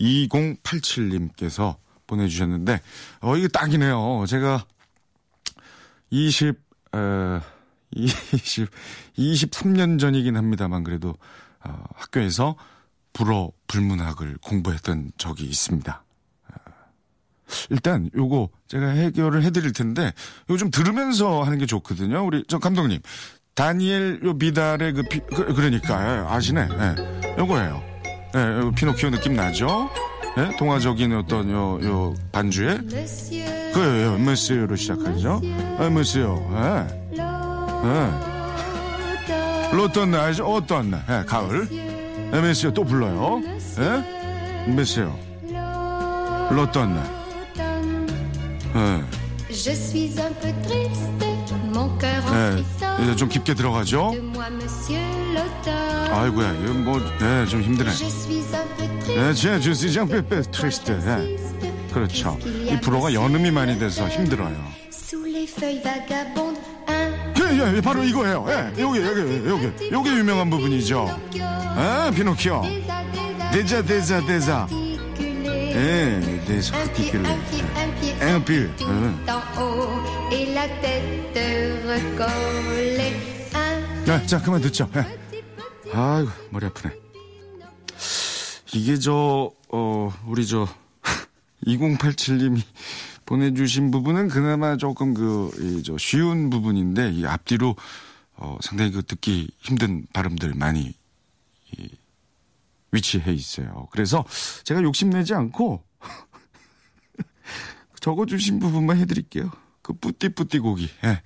2087님께서 0.00 1.76
보내주셨는데 2.06 2.80
어 3.20 3.36
이게 3.36 3.48
딱이네요. 3.48 4.24
제가 4.26 4.64
20 6.10 6.58
어, 6.92 7.40
20 7.92 8.68
23년 9.18 9.98
전이긴 10.00 10.36
합니다만 10.36 10.84
그래도 10.84 11.14
어, 11.64 11.84
학교에서 11.94 12.56
불어 13.12 13.50
불문학을 13.66 14.38
공부했던 14.42 15.12
적이 15.18 15.44
있습니다. 15.44 16.04
어, 16.48 16.54
일단 17.70 18.08
요거 18.14 18.50
제가 18.68 18.88
해결을 18.88 19.42
해드릴 19.42 19.72
텐데 19.72 20.12
좀 20.58 20.70
들으면서 20.70 21.42
하는 21.42 21.58
게 21.58 21.66
좋거든요. 21.66 22.24
우리 22.24 22.44
저 22.48 22.58
감독님 22.58 23.00
다니엘 23.54 24.20
요 24.24 24.38
비달의 24.38 24.92
그, 24.92 25.02
피, 25.02 25.20
그 25.20 25.52
그러니까 25.54 26.02
예, 26.02 26.24
아시네. 26.28 26.68
예, 26.70 27.36
요거예요. 27.38 27.82
예, 28.36 28.40
요 28.60 28.72
피노키오 28.72 29.10
느낌 29.10 29.34
나죠? 29.34 29.90
예, 30.38 30.56
동화적인 30.56 31.12
어떤 31.14 31.50
요, 31.50 31.80
요 31.82 32.14
반주에 32.30 32.78
그요 33.74 34.18
메스요로 34.18 34.76
시작하죠. 34.76 35.40
아, 35.78 35.90
메스요. 35.90 36.48
예. 36.54 37.18
예. 37.84 38.29
어떤 39.78 40.10
날, 40.10 40.34
어떤 40.42 40.90
날, 40.90 41.04
예, 41.08 41.24
가을. 41.26 41.68
예, 42.32 42.40
메시오 42.40 42.72
또 42.72 42.84
불러요. 42.84 43.40
예? 43.78 44.70
메시오. 44.72 45.16
로또네. 46.50 47.00
예. 48.74 49.02
Je 49.50 49.72
suis 49.74 50.18
un 50.18 50.32
peu 50.40 50.52
triste, 50.62 51.24
mon 51.74 51.88
cœur 51.98 52.22
en 52.26 52.58
예. 52.58 53.02
이제 53.02 53.16
좀 53.16 53.28
깊게 53.28 53.54
들어가죠. 53.54 54.10
De 54.12 54.20
moi, 54.20 54.46
monsieur 54.50 55.00
l'auteur. 55.34 56.12
아이고야, 56.12 56.52
이거 56.54 56.72
뭐, 56.74 57.00
예, 57.22 57.46
좀 57.46 57.62
힘드네. 57.62 57.90
Je 57.90 58.06
suis 58.06 58.54
un 58.54 58.66
peu 58.76 58.86
triste. 59.00 59.16
예, 59.16 59.34
제 59.34 59.60
주시 59.60 59.92
장 59.92 60.08
빼빼 60.08 60.42
트리스트. 60.50 60.92
예. 60.92 61.36
그렇죠. 61.92 62.38
이 62.44 62.78
불어가 62.80 63.12
연음이 63.12 63.50
많이 63.50 63.78
돼서 63.78 64.08
힘들어요. 64.08 64.56
Sous 64.92 65.26
les 65.26 65.46
feuilles 65.46 65.82
vagabondes, 65.82 66.49
예, 67.60 67.72
예, 67.72 67.76
예, 67.76 67.80
바로 67.80 68.02
이거예요. 68.02 68.46
예, 68.48 68.80
요게, 68.80 69.04
요게, 69.04 69.48
요게, 69.48 69.90
요게 69.92 70.10
유명한 70.10 70.48
부분이죠. 70.48 71.20
아, 71.40 72.10
피노키오. 72.14 72.62
데자, 73.52 73.82
데자, 73.82 74.24
데자. 74.24 74.66
예, 74.70 76.42
데자, 76.46 76.84
tête 80.80 81.82
recollée. 81.86 83.14
Un 83.52 84.04
자, 84.04 84.26
자, 84.26 84.40
그만 84.42 84.60
듣죠. 84.62 84.90
예. 84.96 85.04
아이고, 85.92 86.30
머리 86.50 86.66
아프네. 86.66 86.94
이게 88.72 88.98
저, 88.98 89.50
어, 89.68 90.12
우리 90.26 90.46
저, 90.46 90.68
2087님이 91.66 92.62
보내주신 93.30 93.92
부분은 93.92 94.26
그나마 94.26 94.76
조금 94.76 95.14
그, 95.14 95.52
이, 95.60 95.84
저, 95.84 95.96
쉬운 95.98 96.50
부분인데, 96.50 97.12
이 97.12 97.26
앞뒤로, 97.26 97.76
어, 98.34 98.58
상당히 98.60 98.90
그 98.90 99.04
듣기 99.04 99.52
힘든 99.60 100.04
발음들 100.12 100.54
많이, 100.54 100.92
이, 101.70 101.88
위치해 102.90 103.32
있어요. 103.32 103.86
그래서 103.92 104.24
제가 104.64 104.82
욕심내지 104.82 105.34
않고, 105.34 105.84
적어주신 108.00 108.58
부분만 108.58 108.98
해드릴게요. 108.98 109.48
그 109.80 109.92
뿌띠뿌띠 109.92 110.58
고기. 110.58 110.90
예. 111.04 111.22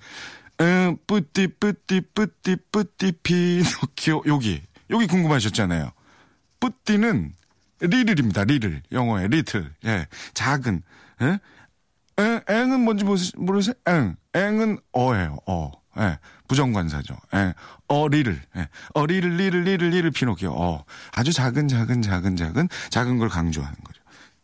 음, 0.63 0.97
뿌띠 1.07 1.47
뿌띠 1.59 2.01
뿌띠 2.13 2.57
뿌띠 2.71 3.13
피노키오 3.23 4.23
여기 4.27 4.61
여기 4.91 5.07
궁금하셨잖아요. 5.07 5.91
뿌띠는 6.59 7.33
리를입니다. 7.79 8.43
리를 8.43 8.83
영어의 8.91 9.29
리틀. 9.29 9.73
예. 9.85 10.07
작은. 10.33 10.83
예? 11.21 11.39
Eng, 12.17 12.41
eng은 12.49 12.79
뭔지 12.81 13.03
모르- 13.03 13.31
모르세요? 13.37 13.73
eng. 13.87 14.15
eng은 14.33 14.79
어예요. 14.95 15.37
어. 15.47 15.71
예. 15.97 16.17
부정관사죠. 16.47 17.15
예. 17.35 17.53
어 17.87 18.07
리를. 18.07 18.41
예. 18.57 18.67
어 18.93 19.05
리를 19.05 19.35
리를 19.37 19.63
리를 19.63 19.89
리를 19.89 20.11
피노키오. 20.11 20.51
어. 20.53 20.83
아주 21.13 21.31
작은 21.31 21.67
작은 21.67 22.01
작은 22.01 22.35
작은 22.35 22.69
작은 22.89 23.17
걸 23.17 23.29
강조하는 23.29 23.75
거죠. 23.83 24.01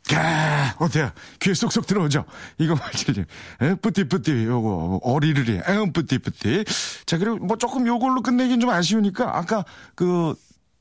까 0.10 0.76
어때요? 0.80 1.12
귀에 1.40 1.54
쏙쏙 1.54 1.86
들어오죠? 1.86 2.26
이거 2.58 2.76
말이지. 2.76 3.26
에? 3.62 3.76
petit 3.76 4.08
petit, 4.08 4.46
요거, 4.46 5.02
어리르리, 5.04 5.58
에 5.58 5.92
petit 5.94 6.26
petit. 6.26 6.66
자, 7.06 7.18
그리고 7.20 7.38
뭐 7.38 7.56
조금 7.58 7.86
요걸로 7.86 8.22
끝내긴 8.24 8.60
좀 8.60 8.72
아쉬우니까, 8.72 9.38
아까 9.38 9.64
그, 9.94 10.34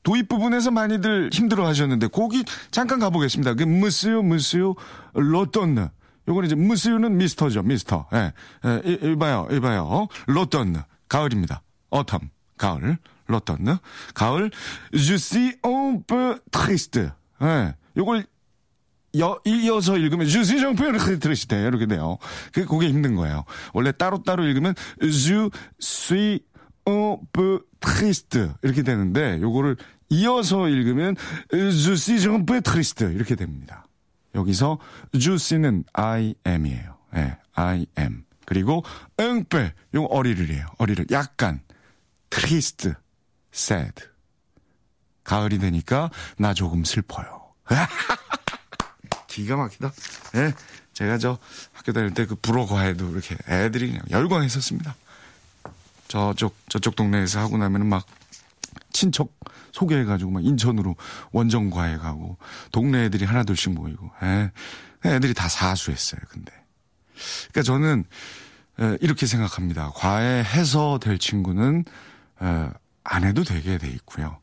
도입 0.03 0.27
부분에서 0.27 0.71
많이들 0.71 1.29
힘들어 1.31 1.67
하셨는데, 1.67 2.07
거기 2.07 2.43
잠깐 2.71 2.99
가보겠습니다. 2.99 3.53
그, 3.53 3.63
monsieur, 3.63 4.23
monsieur, 4.23 4.73
l'automne. 5.13 5.87
요거는 6.31 6.47
이제, 6.47 6.55
무스요는 6.55 7.17
미스터죠, 7.17 7.61
미스터. 7.63 8.07
예, 8.13 8.31
예, 8.65 8.81
이, 8.85 9.11
이봐요, 9.11 9.49
이봐요. 9.51 10.07
로또느. 10.27 10.77
가을입니다. 11.09 11.61
어텀. 11.89 12.29
가을. 12.57 12.97
로또느. 13.27 13.77
가을. 14.13 14.49
Je 14.93 15.15
suis 15.15 15.57
un 15.65 16.03
peu 16.07 16.39
triste. 16.51 17.11
예, 17.41 17.75
요걸 17.97 18.25
여, 19.19 19.37
이어서 19.43 19.97
읽으면 19.97 20.25
주시 20.27 20.59
정표를 20.61 21.19
들으시대 21.19 21.67
이렇게 21.67 21.85
돼요. 21.85 22.17
그 22.53 22.65
그게 22.65 22.87
힘든 22.87 23.15
거예요. 23.15 23.43
원래 23.73 23.91
따로 23.91 24.23
따로 24.23 24.45
읽으면 24.45 24.73
je 25.01 25.49
suis 25.81 26.39
un 26.87 27.17
peu 27.33 27.59
triste 27.81 28.51
이렇게 28.63 28.83
되는데 28.83 29.37
요거를 29.41 29.75
이어서 30.09 30.69
읽으면 30.69 31.15
je 31.51 31.93
suis 31.93 32.25
un 32.25 32.45
peu 32.45 32.61
triste 32.61 33.05
이렇게 33.13 33.35
됩니다. 33.35 33.85
여기서 34.35 34.79
juicy는 35.17 35.83
I 35.93 36.35
am이에요. 36.47 36.97
예, 37.15 37.37
I 37.53 37.85
am. 37.99 38.25
그리고 38.45 38.83
peu 39.49 39.71
요 39.95 40.03
어리를이에요. 40.05 40.65
어리를 40.77 41.05
약간 41.11 41.61
triste, 42.29 42.93
sad. 43.53 43.93
가을이 45.23 45.59
되니까 45.59 46.09
나 46.37 46.53
조금 46.53 46.83
슬퍼요. 46.83 47.41
기가 49.27 49.55
막히다. 49.55 49.91
예. 50.35 50.53
제가 50.93 51.17
저 51.17 51.37
학교 51.71 51.93
다닐 51.93 52.13
때 52.13 52.25
그 52.25 52.35
불어 52.35 52.65
과외도 52.65 53.09
이렇게 53.11 53.35
애들이 53.47 53.87
그냥 53.87 54.03
열광했었습니다. 54.09 54.95
저쪽, 56.07 56.55
저쪽 56.67 56.95
동네에서 56.97 57.39
하고 57.39 57.57
나면은 57.57 57.87
막 57.87 58.05
친척 59.01 59.33
소개해가지고 59.71 60.29
막 60.29 60.45
인천으로 60.45 60.95
원정 61.31 61.71
과외 61.71 61.97
가고 61.97 62.37
동네 62.71 63.05
애들이 63.05 63.25
하나둘씩 63.25 63.73
모이고, 63.73 64.11
예. 64.21 64.51
애들이 65.03 65.33
다 65.33 65.49
사수했어요, 65.49 66.21
근데. 66.29 66.51
그러니까 67.51 67.63
저는 67.63 68.03
에, 68.79 68.97
이렇게 69.01 69.25
생각합니다. 69.25 69.91
과외 69.95 70.43
해서 70.43 70.99
될 71.01 71.17
친구는 71.17 71.83
에, 72.43 72.69
안 73.03 73.23
해도 73.23 73.43
되게 73.43 73.79
돼 73.79 73.87
있고요. 73.87 74.37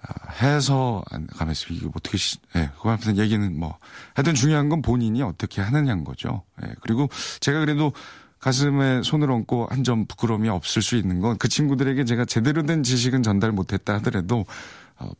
아, 0.00 0.30
해서 0.40 1.02
안 1.10 1.26
가면서 1.26 1.66
이게 1.70 1.88
어떻게 1.92 2.16
시, 2.16 2.38
예, 2.54 2.70
그 2.80 2.88
앞에서 2.88 3.16
얘기는 3.16 3.58
뭐 3.58 3.76
하여튼 4.14 4.34
중요한 4.34 4.68
건 4.68 4.80
본인이 4.80 5.22
어떻게 5.22 5.60
하느냐인 5.60 6.04
거죠. 6.04 6.44
예, 6.62 6.72
그리고 6.82 7.08
제가 7.40 7.58
그래도 7.58 7.92
가슴에 8.46 9.02
손을 9.02 9.28
얹고 9.32 9.66
한 9.70 9.82
점 9.82 10.06
부끄러움이 10.06 10.48
없을 10.48 10.82
수 10.82 10.96
있는 10.96 11.20
건 11.20 11.36
그 11.38 11.48
친구들에게 11.48 12.04
제가 12.04 12.24
제대로 12.24 12.62
된 12.62 12.82
지식은 12.84 13.22
전달 13.24 13.50
못했다 13.52 13.94
하더라도 13.94 14.40
어, 14.40 14.46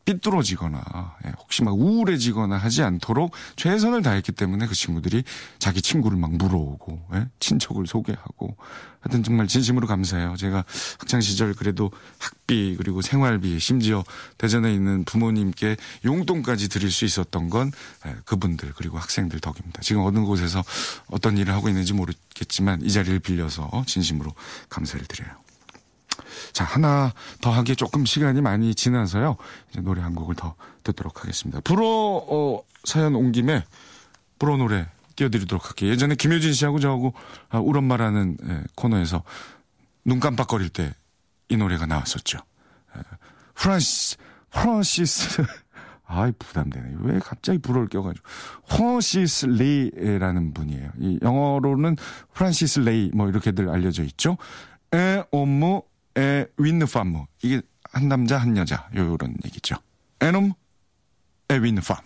삐뚤어지거나 0.05 1.15
예, 1.25 1.33
혹시 1.37 1.63
막 1.63 1.77
우울해지거나 1.77 2.57
하지 2.57 2.83
않도록 2.83 3.31
최선을 3.55 4.01
다했기 4.01 4.31
때문에 4.31 4.67
그 4.67 4.75
친구들이 4.75 5.23
자기 5.59 5.81
친구를 5.81 6.17
막 6.17 6.33
물어오고 6.35 7.07
예, 7.13 7.27
친척을 7.39 7.87
소개하고 7.87 8.57
하여튼 8.99 9.23
정말 9.23 9.47
진심으로 9.47 9.87
감사해요. 9.87 10.35
제가 10.37 10.65
학창 10.99 11.21
시절 11.21 11.53
그래도 11.53 11.91
학비 12.17 12.75
그리고 12.77 13.01
생활비 13.01 13.59
심지어 13.59 14.03
대전에 14.37 14.73
있는 14.73 15.03
부모님께 15.05 15.77
용돈까지 16.03 16.69
드릴 16.69 16.91
수 16.91 17.05
있었던 17.05 17.49
건 17.49 17.71
예, 18.05 18.15
그분들 18.25 18.73
그리고 18.75 18.97
학생들 18.97 19.39
덕입니다. 19.39 19.81
지금 19.81 20.01
어느 20.01 20.19
곳에서 20.19 20.63
어떤 21.07 21.37
일을 21.37 21.53
하고 21.53 21.69
있는지 21.69 21.93
모르겠지만 21.93 22.81
이 22.81 22.91
자리를 22.91 23.19
빌려서 23.19 23.83
진심으로 23.85 24.33
감사를 24.69 25.05
드려요. 25.05 25.46
자, 26.53 26.63
하나 26.63 27.13
더 27.41 27.51
하기에 27.51 27.75
조금 27.75 28.05
시간이 28.05 28.41
많이 28.41 28.73
지나서요. 28.75 29.37
이제 29.69 29.81
노래 29.81 30.01
한 30.01 30.15
곡을 30.15 30.35
더 30.35 30.55
듣도록 30.83 31.21
하겠습니다. 31.21 31.59
불어, 31.61 31.85
어, 31.85 32.61
사연 32.83 33.15
온 33.15 33.31
김에 33.31 33.63
불어 34.39 34.57
노래 34.57 34.87
띄워드리도록 35.15 35.65
할게요. 35.65 35.91
예전에 35.91 36.15
김효진 36.15 36.53
씨하고 36.53 36.79
저하고 36.79 37.13
아, 37.49 37.57
울 37.59 37.77
엄마라는 37.77 38.37
예, 38.47 38.63
코너에서 38.75 39.23
눈 40.05 40.19
깜빡거릴 40.19 40.69
때 40.69 40.93
이 41.49 41.57
노래가 41.57 41.85
나왔었죠. 41.85 42.39
예, 42.95 43.01
프란시스, 43.55 44.17
프란시스. 44.51 45.43
아이, 46.09 46.31
부담되네. 46.31 46.95
왜 47.01 47.19
갑자기 47.19 47.57
불어를 47.59 47.89
껴가지고. 47.89 48.25
프란시스 48.69 49.45
레이라는 49.47 50.53
분이에요. 50.53 50.91
이 50.99 51.19
영어로는 51.21 51.97
프란시스 52.33 52.79
레이 52.81 53.11
뭐 53.13 53.27
이렇게들 53.27 53.69
알려져 53.69 54.03
있죠. 54.03 54.37
에, 54.93 55.23
un 55.31 55.44
homme, 55.44 55.83
et, 56.17 56.45
une 56.57 56.85
femme. 56.85 57.25
이게 57.43 57.61
한 57.91 58.07
남자, 58.07 58.37
한 58.37 58.57
여자. 58.57 58.87
요런 58.95 59.35
얘기죠. 59.45 59.75
Un 60.21 60.29
homme, 60.29 60.53
et, 61.51 61.55
une 61.61 61.81
femme. 61.81 62.01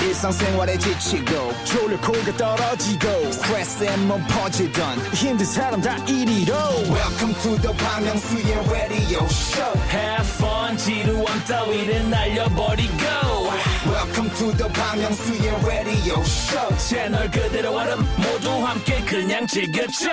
일상생활에 0.00 0.78
지치고, 0.78 1.52
졸려 1.64 2.00
코가 2.00 2.36
떨어지고, 2.36 3.32
스트레스에 3.32 3.96
몸 4.06 4.22
퍼지던, 4.28 4.98
힘든 5.12 5.44
사람 5.44 5.80
다 5.80 5.96
이리로. 6.06 6.54
welcome 6.88 7.34
to 7.42 7.56
the 7.60 7.72
Park 7.76 8.04
Myung-soo's 8.06 8.70
radio 8.70 9.24
show 9.26 9.80
Have 9.90 10.28
fun 10.36 10.76
지루함 10.76 11.44
따위를 11.44 12.10
날려버리고 12.10 13.02
welcome 13.86 14.30
to 14.36 14.52
the 14.56 14.72
Park 14.72 15.02
Myung-soo's 15.02 15.64
radio 15.66 16.20
show 16.22 16.76
채널 16.78 17.28
그대로 17.30 17.76
얼음 17.76 17.98
모두 18.16 18.50
함께 18.64 19.00
그냥 19.04 19.46
즐겨줘 19.48 20.10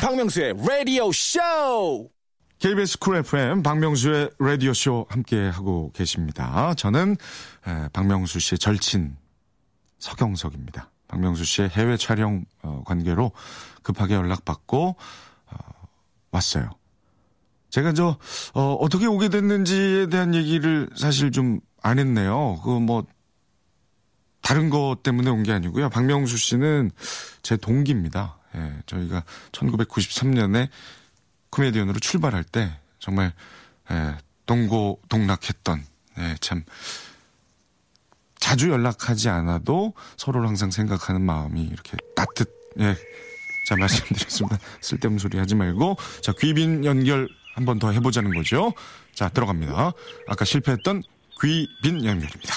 박명수의 0.00 0.54
radio 0.62 1.08
show 1.12 2.08
KBS 2.58 2.98
쿨 2.98 3.16
FM 3.16 3.62
박명수의 3.62 4.30
라디오쇼 4.38 5.06
함께 5.08 5.48
하고 5.48 5.92
계십니다. 5.94 6.74
저는 6.74 7.16
에, 7.66 7.88
박명수 7.92 8.40
씨의 8.40 8.58
절친 8.58 9.16
서경석입니다. 10.00 10.90
박명수 11.06 11.44
씨의 11.44 11.68
해외 11.70 11.96
촬영 11.96 12.44
어, 12.62 12.82
관계로 12.84 13.30
급하게 13.82 14.14
연락받고 14.14 14.96
어, 15.46 15.56
왔어요. 16.32 16.70
제가 17.70 17.92
저 17.92 18.18
어, 18.54 18.72
어떻게 18.80 19.06
오게 19.06 19.28
됐는지에 19.28 20.06
대한 20.06 20.34
얘기를 20.34 20.88
사실 20.96 21.30
좀 21.32 21.60
안 21.80 21.98
했네요. 22.00 22.60
그 22.64 22.70
뭐 22.80 23.04
다른 24.42 24.68
것 24.68 24.98
때문에 25.04 25.30
온 25.30 25.44
게 25.44 25.52
아니고요. 25.52 25.90
박명수 25.90 26.36
씨는 26.36 26.90
제 27.42 27.56
동기입니다. 27.56 28.36
예, 28.56 28.72
저희가 28.86 29.22
1993년에 29.52 30.68
코미디언으로 31.50 31.98
출발할 32.00 32.44
때 32.44 32.70
정말 32.98 33.32
예, 33.90 34.16
동고 34.46 35.00
동락했던 35.08 35.84
예, 36.18 36.34
참 36.40 36.64
자주 38.38 38.70
연락하지 38.70 39.28
않아도 39.28 39.94
서로를 40.16 40.48
항상 40.48 40.70
생각하는 40.70 41.20
마음이 41.22 41.62
이렇게 41.64 41.96
따뜻 42.14 42.48
예. 42.80 42.96
자 43.68 43.76
말씀드렸습니다. 43.76 44.58
쓸데없는 44.80 45.18
소리 45.18 45.38
하지 45.38 45.54
말고 45.54 45.96
자 46.22 46.32
귀빈 46.40 46.84
연결 46.84 47.28
한 47.54 47.64
번 47.64 47.78
더 47.80 47.90
해보자는 47.90 48.34
거죠. 48.34 48.72
자 49.14 49.28
들어갑니다. 49.28 49.92
아까 50.28 50.44
실패했던 50.44 51.02
귀빈 51.42 52.04
연결입니다. 52.04 52.54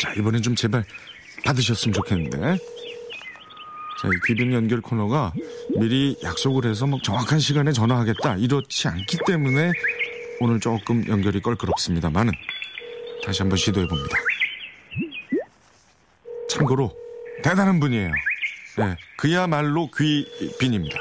자 0.00 0.12
이번엔 0.14 0.42
좀 0.42 0.54
제발 0.54 0.84
받으셨으면 1.44 1.94
좋겠는데. 1.94 2.58
귀빈 4.26 4.52
연결 4.52 4.80
코너가 4.80 5.32
미리 5.78 6.16
약속을 6.22 6.68
해서 6.68 6.86
뭐 6.86 6.98
정확한 7.02 7.38
시간에 7.38 7.72
전화하겠다 7.72 8.36
이렇지 8.36 8.88
않기 8.88 9.18
때문에 9.26 9.72
오늘 10.40 10.60
조금 10.60 11.06
연결이 11.08 11.40
껄끄럽습니다만은 11.40 12.32
다시 13.24 13.42
한번 13.42 13.56
시도해 13.56 13.86
봅니다. 13.86 14.16
참고로 16.48 16.92
대단한 17.42 17.80
분이에요. 17.80 18.10
네, 18.78 18.96
그야말로 19.16 19.88
귀빈입니다. 19.96 20.98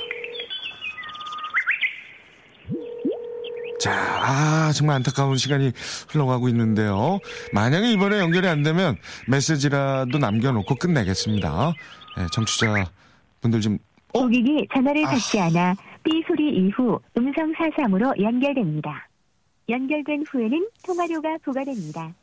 자, 3.80 3.92
아, 3.92 4.72
정말 4.74 4.96
안타까운 4.96 5.36
시간이 5.36 5.74
흘러가고 6.08 6.48
있는데요. 6.48 7.20
만약에 7.52 7.92
이번에 7.92 8.20
연결이 8.20 8.48
안 8.48 8.64
되면 8.64 8.96
메시지라도 9.28 10.20
남겨놓고 10.20 10.76
끝내겠습니다. 10.76 11.74
네, 12.18 12.28
청취자 12.32 12.68
분들 13.42 13.62
좀, 13.62 13.78
어? 14.14 14.22
고객이 14.22 14.68
전화를 14.74 15.06
아. 15.06 15.12
받지 15.12 15.40
않아 15.40 15.76
삐 16.04 16.24
소리 16.28 16.50
이후 16.56 17.00
음성 17.18 17.54
사삼으로 17.58 18.14
연결됩니다. 18.22 19.08
연결된 19.70 20.26
후에는 20.30 20.68
통화료가 20.86 21.38
부과됩니다. 21.44 22.14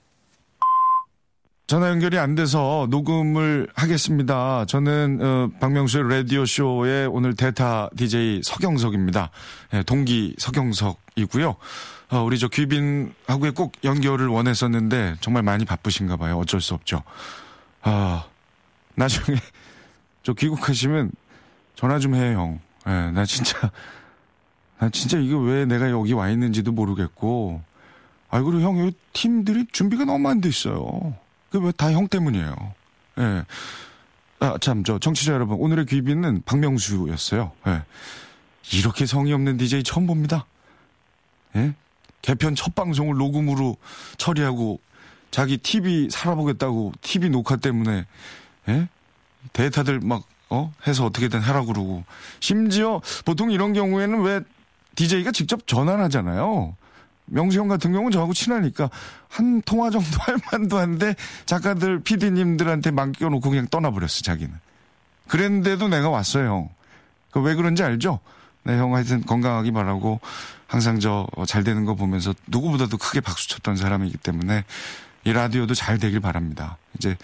전화 1.66 1.88
연결이 1.88 2.18
안 2.18 2.34
돼서 2.34 2.88
녹음을 2.90 3.68
하겠습니다. 3.76 4.64
저는 4.66 5.18
어, 5.22 5.48
박명수의 5.60 6.08
라디오 6.08 6.44
쇼의 6.44 7.06
오늘 7.06 7.36
대타 7.36 7.90
DJ 7.96 8.40
서경석입니다. 8.42 9.30
예, 9.74 9.82
동기 9.84 10.34
서경석이고요. 10.36 11.54
어, 12.10 12.22
우리 12.24 12.40
저 12.40 12.48
귀빈하고의 12.48 13.52
꼭 13.52 13.72
연결을 13.84 14.26
원했었는데 14.26 15.18
정말 15.20 15.44
많이 15.44 15.64
바쁘신가 15.64 16.16
봐요. 16.16 16.38
어쩔 16.38 16.60
수 16.60 16.74
없죠. 16.74 17.04
아 17.82 18.24
나중에 18.96 19.38
저 20.30 20.34
귀국하시면 20.34 21.10
전화 21.74 21.98
좀 21.98 22.14
해 22.14 22.34
형. 22.34 22.60
예, 22.86 23.10
나 23.10 23.24
진짜 23.24 23.70
나 24.78 24.88
진짜 24.90 25.18
이게 25.18 25.34
왜 25.34 25.64
내가 25.64 25.90
여기 25.90 26.12
와 26.12 26.30
있는지도 26.30 26.70
모르겠고. 26.72 27.60
아 28.30 28.40
그리고 28.40 28.60
형, 28.60 28.76
이 28.78 28.92
팀들이 29.12 29.66
준비가 29.72 30.04
너무 30.04 30.28
안 30.28 30.40
돼 30.40 30.48
있어요. 30.48 31.14
그왜다 31.50 31.92
형 31.92 32.06
때문이에요. 32.06 32.54
예. 33.18 33.44
아, 34.38 34.56
참, 34.58 34.84
저, 34.84 34.98
청취자 34.98 35.32
여러분, 35.34 35.58
오늘의 35.58 35.84
귀빈은 35.86 36.42
박명수였어요. 36.46 37.52
예. 37.66 37.82
이렇게 38.72 39.04
성의 39.04 39.32
없는 39.34 39.58
DJ 39.58 39.82
처음 39.82 40.06
봅니다. 40.06 40.46
예? 41.56 41.74
개편 42.22 42.54
첫 42.54 42.74
방송을 42.74 43.16
녹음으로 43.16 43.76
처리하고, 44.16 44.80
자기 45.30 45.58
TV 45.58 46.08
살아보겠다고, 46.10 46.92
TV 47.02 47.28
녹화 47.28 47.56
때문에, 47.56 48.06
예? 48.68 48.88
데이터들 49.52 50.00
막, 50.00 50.22
어? 50.48 50.72
해서 50.86 51.04
어떻게든 51.06 51.40
하라고 51.40 51.66
그러고. 51.66 52.04
심지어, 52.40 53.00
보통 53.24 53.50
이런 53.50 53.72
경우에는 53.72 54.22
왜 54.22 54.40
DJ가 54.96 55.32
직접 55.32 55.66
전화를 55.66 56.04
하잖아요. 56.04 56.74
명수 57.26 57.58
형 57.58 57.68
같은 57.68 57.92
경우는 57.92 58.10
저하고 58.10 58.32
친하니까 58.32 58.90
한 59.28 59.62
통화 59.62 59.90
정도 59.90 60.06
할 60.20 60.36
만도 60.50 60.78
한데 60.78 61.14
작가들, 61.46 62.00
PD님들한테 62.00 62.90
맡겨놓고 62.90 63.48
그냥 63.48 63.68
떠나버렸어, 63.68 64.22
자기는. 64.22 64.52
그랬는데도 65.28 65.88
내가 65.88 66.10
왔어요, 66.10 66.46
형. 66.48 66.68
그왜 67.30 67.54
그런지 67.54 67.84
알죠? 67.84 68.18
네, 68.64 68.76
형 68.76 68.94
하여튼 68.94 69.24
건강하기 69.24 69.70
바라고 69.72 70.20
항상 70.66 71.00
저 71.00 71.26
잘 71.46 71.64
되는 71.64 71.84
거 71.84 71.94
보면서 71.94 72.34
누구보다도 72.48 72.98
크게 72.98 73.20
박수 73.20 73.48
쳤던 73.48 73.76
사람이기 73.76 74.18
때문에 74.18 74.64
이 75.24 75.32
라디오도 75.32 75.74
잘 75.74 75.98
되길 75.98 76.20
바랍니다. 76.20 76.76
이제 76.96 77.16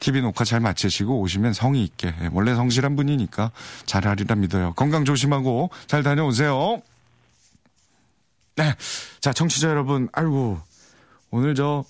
TV 0.00 0.20
녹화 0.20 0.44
잘 0.44 0.60
마치시고 0.60 1.20
오시면 1.20 1.52
성의 1.52 1.82
있게 1.84 2.14
예, 2.22 2.28
원래 2.32 2.54
성실한 2.54 2.96
분이니까 2.96 3.52
잘하리라 3.86 4.36
믿어요. 4.36 4.72
건강 4.74 5.04
조심하고 5.04 5.70
잘 5.86 6.02
다녀오세요. 6.02 6.82
네. 8.58 8.74
자, 9.20 9.32
청취자 9.32 9.68
여러분, 9.68 10.08
아이고, 10.12 10.60
오늘 11.30 11.54
저, 11.54 11.84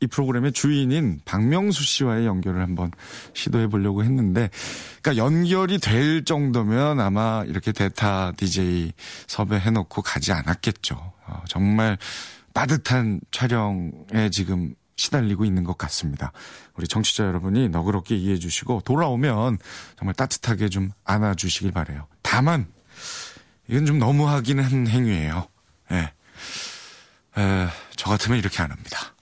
이 0.00 0.06
프로그램의 0.06 0.52
주인인 0.52 1.20
박명수 1.26 1.82
씨와의 1.82 2.24
연결을 2.24 2.62
한번 2.62 2.90
시도해 3.34 3.66
보려고 3.66 4.02
했는데, 4.02 4.48
그러니까 5.02 5.22
연결이 5.22 5.78
될 5.78 6.24
정도면 6.24 7.00
아마 7.00 7.44
이렇게 7.46 7.72
대타 7.72 8.32
DJ 8.38 8.92
섭외해 9.26 9.70
놓고 9.70 10.00
가지 10.00 10.32
않았겠죠. 10.32 10.94
어, 11.26 11.42
정말 11.48 11.98
따뜻한 12.54 13.20
촬영에 13.30 14.30
지금 14.30 14.74
시달리고 15.02 15.46
있는 15.46 15.64
것 15.64 15.78
같습니다. 15.78 16.32
우리 16.74 16.86
청취자 16.86 17.24
여러분이 17.24 17.70
너그럽게 17.70 18.16
이해해 18.16 18.38
주시고 18.38 18.82
돌아오면 18.84 19.58
정말 19.96 20.14
따뜻하게 20.14 20.68
좀 20.68 20.90
안아 21.04 21.34
주시길 21.36 21.72
바래요. 21.72 22.06
다만 22.20 22.66
이건 23.68 23.86
좀 23.86 23.98
너무하긴 23.98 24.60
한 24.60 24.86
행위예요. 24.86 25.46
예. 25.92 26.12
에, 27.38 27.68
저 27.96 28.10
같으면 28.10 28.38
이렇게 28.38 28.60
안 28.62 28.70
합니다. 28.70 29.14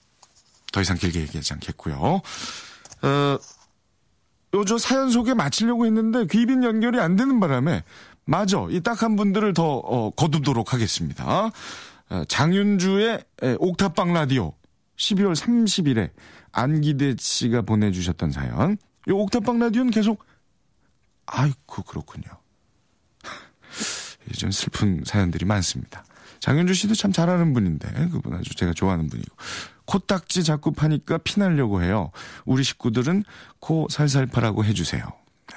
더 0.72 0.80
이상 0.80 0.96
길게 0.96 1.20
얘기하지 1.20 1.52
않겠고요. 1.54 2.22
어, 3.02 3.38
요저 4.54 4.78
사연 4.78 5.10
소개 5.10 5.34
마치려고 5.34 5.84
했는데 5.86 6.26
귀빈 6.26 6.64
연결이 6.64 6.98
안 7.00 7.16
되는 7.16 7.38
바람에 7.38 7.84
마저 8.24 8.68
이 8.70 8.80
딱 8.80 9.02
한 9.02 9.16
분들을 9.16 9.52
더 9.54 9.76
어, 9.78 10.10
거두도록 10.10 10.72
하겠습니다. 10.72 11.50
어, 12.08 12.24
장윤주의 12.28 13.22
에, 13.42 13.56
옥탑방 13.58 14.14
라디오 14.14 14.54
12월 14.96 15.34
30일에 15.34 16.10
안기대 16.52 17.16
씨가 17.18 17.62
보내주셨던 17.62 18.30
사연. 18.32 18.76
이 19.06 19.12
옥탑방 19.12 19.58
라디오는 19.58 19.90
계속 19.90 20.24
아이고 21.26 21.82
그렇군요. 21.82 22.26
좀 24.36 24.50
슬픈 24.50 25.02
사연들이 25.04 25.44
많습니다. 25.44 26.04
장윤주 26.40 26.74
씨도 26.74 26.94
참 26.94 27.12
잘하는 27.12 27.52
분인데 27.52 28.08
그분 28.10 28.34
아주 28.34 28.54
제가 28.54 28.72
좋아하는 28.72 29.08
분이고 29.08 29.34
코딱지 29.84 30.44
자꾸 30.44 30.72
파니까 30.72 31.18
피나려고 31.18 31.82
해요. 31.82 32.10
우리 32.44 32.62
식구들은 32.62 33.24
코 33.60 33.86
살살 33.90 34.26
파라고 34.26 34.64
해주세요. 34.64 35.04
네. 35.48 35.54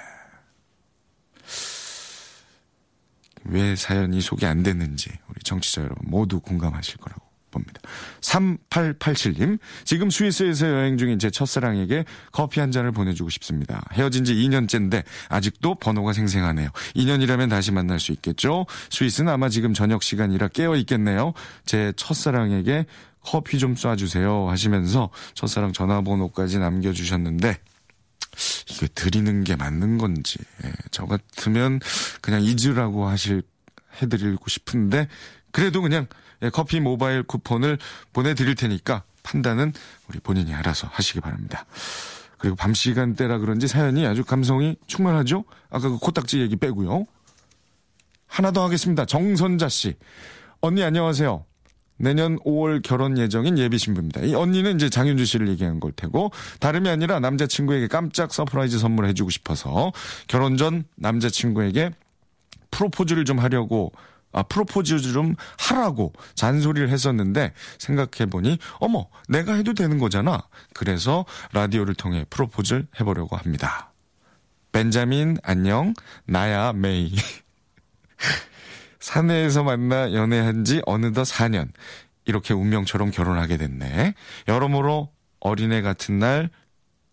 왜 3.45 3.75
사연이 3.75 4.21
소개 4.21 4.45
안 4.45 4.63
됐는지 4.63 5.11
우리 5.27 5.41
정치자 5.43 5.81
여러분 5.81 6.09
모두 6.09 6.39
공감하실 6.39 6.97
거라고 6.97 7.28
봅니다. 7.51 7.81
3887님, 8.21 9.59
지금 9.83 10.09
스위스에서 10.09 10.69
여행 10.69 10.97
중인 10.97 11.19
제 11.19 11.29
첫사랑에게 11.29 12.05
커피 12.31 12.59
한 12.59 12.71
잔을 12.71 12.91
보내주고 12.91 13.29
싶습니다. 13.29 13.83
헤어진 13.93 14.23
지 14.23 14.33
2년째인데 14.35 15.03
아직도 15.29 15.75
번호가 15.75 16.13
생생하네요. 16.13 16.69
2년이라면 16.95 17.49
다시 17.49 17.71
만날 17.71 17.99
수 17.99 18.11
있겠죠? 18.11 18.65
스위스는 18.89 19.31
아마 19.31 19.49
지금 19.49 19.73
저녁 19.73 20.03
시간이라 20.03 20.49
깨어 20.49 20.75
있겠네요. 20.75 21.33
제 21.65 21.93
첫사랑에게 21.95 22.85
커피 23.21 23.59
좀 23.59 23.75
쏴주세요 23.75 24.47
하시면서 24.47 25.09
첫사랑 25.33 25.73
전화번호까지 25.73 26.59
남겨주셨는데 26.59 27.57
이거 28.71 28.87
드리는 28.95 29.43
게 29.43 29.55
맞는 29.55 29.97
건지 29.97 30.39
예, 30.63 30.71
저 30.91 31.05
같으면 31.05 31.79
그냥 32.21 32.41
잊으라고 32.43 33.07
하실 33.07 33.43
해드리고 34.01 34.47
싶은데 34.47 35.07
그래도 35.51 35.81
그냥 35.81 36.07
예, 36.07 36.28
커피 36.53 36.79
모바일 36.79 37.23
쿠폰을 37.23 37.77
보내드릴 38.13 38.55
테니까 38.55 39.03
판단은 39.23 39.73
우리 40.07 40.19
본인이 40.19 40.53
알아서 40.53 40.87
하시기 40.91 41.19
바랍니다. 41.21 41.65
그리고 42.37 42.55
밤 42.55 42.73
시간대라 42.73 43.37
그런지 43.39 43.67
사연이 43.67 44.07
아주 44.07 44.23
감성이 44.23 44.77
충만하죠? 44.87 45.43
아까 45.69 45.89
그 45.89 45.97
코딱지 45.97 46.39
얘기 46.39 46.55
빼고요. 46.55 47.05
하나 48.27 48.51
더 48.51 48.63
하겠습니다. 48.63 49.05
정선자 49.05 49.67
씨. 49.69 49.95
언니 50.61 50.83
안녕하세요. 50.83 51.45
내년 51.97 52.39
5월 52.39 52.81
결혼 52.81 53.17
예정인 53.17 53.57
예비 53.57 53.77
신부입니다. 53.77 54.21
이 54.21 54.33
언니는 54.33 54.75
이제 54.75 54.89
장윤주 54.89 55.25
씨를 55.25 55.49
얘기한 55.49 55.81
걸 55.81 55.91
테고 55.91 56.31
다름이 56.61 56.87
아니라 56.87 57.19
남자친구에게 57.19 57.87
깜짝 57.87 58.33
surprise 58.33 58.79
선물해주고 58.79 59.29
싶어서 59.29 59.91
결혼 60.27 60.55
전 60.55 60.85
남자친구에게 60.95 61.91
프로포즈를 62.71 63.25
좀 63.25 63.39
하려고 63.39 63.91
아, 64.31 64.43
프로포즈 64.43 65.01
좀 65.01 65.35
하라고 65.57 66.13
잔소리를 66.35 66.89
했었는데 66.89 67.53
생각해보니 67.79 68.59
어머 68.79 69.07
내가 69.27 69.53
해도 69.53 69.73
되는 69.73 69.97
거잖아. 69.97 70.43
그래서 70.73 71.25
라디오를 71.53 71.95
통해 71.95 72.25
프로포즈를 72.29 72.87
해보려고 72.99 73.35
합니다. 73.35 73.91
벤자민 74.71 75.37
안녕 75.43 75.93
나야 76.25 76.73
메이 76.73 77.15
사내에서 78.99 79.63
만나 79.63 80.13
연애한 80.13 80.65
지 80.65 80.81
어느덧 80.85 81.23
4년 81.23 81.71
이렇게 82.25 82.53
운명처럼 82.53 83.11
결혼하게 83.11 83.57
됐네. 83.57 84.13
여러모로 84.47 85.11
어린애 85.39 85.81
같은 85.81 86.19
날 86.19 86.49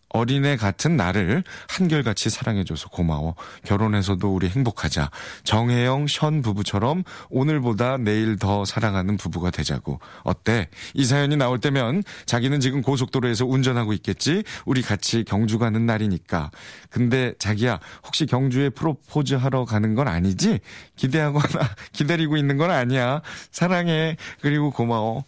어린애 0.09 0.55
같은 0.55 0.95
나를 0.95 1.43
한결같이 1.67 2.29
사랑해줘서 2.29 2.89
고마워. 2.89 3.35
결혼해서도 3.65 4.33
우리 4.33 4.47
행복하자. 4.49 5.11
정혜영, 5.43 6.07
션 6.07 6.41
부부처럼 6.41 7.03
오늘보다 7.29 7.97
내일 7.97 8.37
더 8.37 8.65
사랑하는 8.65 9.17
부부가 9.17 9.51
되자고. 9.51 9.99
어때? 10.23 10.69
이 10.93 11.05
사연이 11.05 11.35
나올 11.35 11.59
때면 11.59 12.03
자기는 12.25 12.59
지금 12.59 12.81
고속도로에서 12.81 13.45
운전하고 13.45 13.93
있겠지? 13.93 14.43
우리 14.65 14.81
같이 14.81 15.23
경주 15.23 15.59
가는 15.59 15.85
날이니까. 15.85 16.51
근데 16.89 17.33
자기야, 17.37 17.79
혹시 18.05 18.25
경주에 18.25 18.69
프로포즈 18.69 19.35
하러 19.35 19.65
가는 19.65 19.93
건 19.95 20.07
아니지? 20.07 20.59
기대하거나 20.95 21.69
기다리고 21.91 22.37
있는 22.37 22.57
건 22.57 22.71
아니야. 22.71 23.21
사랑해. 23.51 24.15
그리고 24.41 24.71
고마워. 24.71 25.25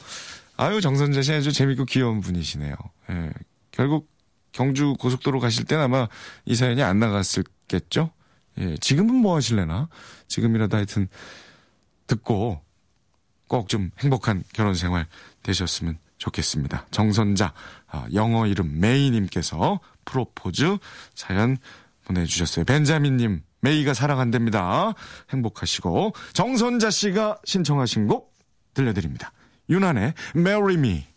아유, 0.58 0.82
정선재 0.82 1.22
씨 1.22 1.34
아주 1.34 1.52
재밌고 1.52 1.86
귀여운 1.86 2.22
분이시네요. 2.22 2.76
예. 3.12 3.30
결국 3.72 4.10
경주 4.52 4.96
고속도로 5.00 5.40
가실 5.40 5.66
때는 5.66 5.84
아마 5.84 6.08
이 6.46 6.56
사연이 6.56 6.82
안 6.84 7.00
나갔을겠죠? 7.00 8.12
예, 8.60 8.78
지금은 8.78 9.16
뭐 9.16 9.36
하실래나? 9.36 9.90
지금이라도 10.28 10.78
하여튼 10.78 11.08
듣고 12.08 12.62
꼭 13.48 13.68
좀 13.68 13.92
행복한 14.00 14.44
결혼 14.54 14.76
생활 14.76 15.06
되셨으면 15.44 15.98
좋겠습니다. 16.18 16.86
정선자, 16.92 17.54
아, 17.88 18.08
영어 18.14 18.46
이름 18.46 18.80
메이님께서 18.80 19.80
프로포즈 20.06 20.78
사연 21.16 21.58
보내주셨어요. 22.06 22.66
벤자민님, 22.66 23.42
메이가 23.62 23.94
사랑한답니다. 23.94 24.94
행복하시고, 25.32 26.14
정선자 26.34 26.90
씨가 26.92 27.40
신청하신 27.46 28.08
곡 28.08 28.36
들려드립니다. 28.74 29.32
유난의 29.70 30.14
Marry 30.36 30.76
Me. 30.76 31.09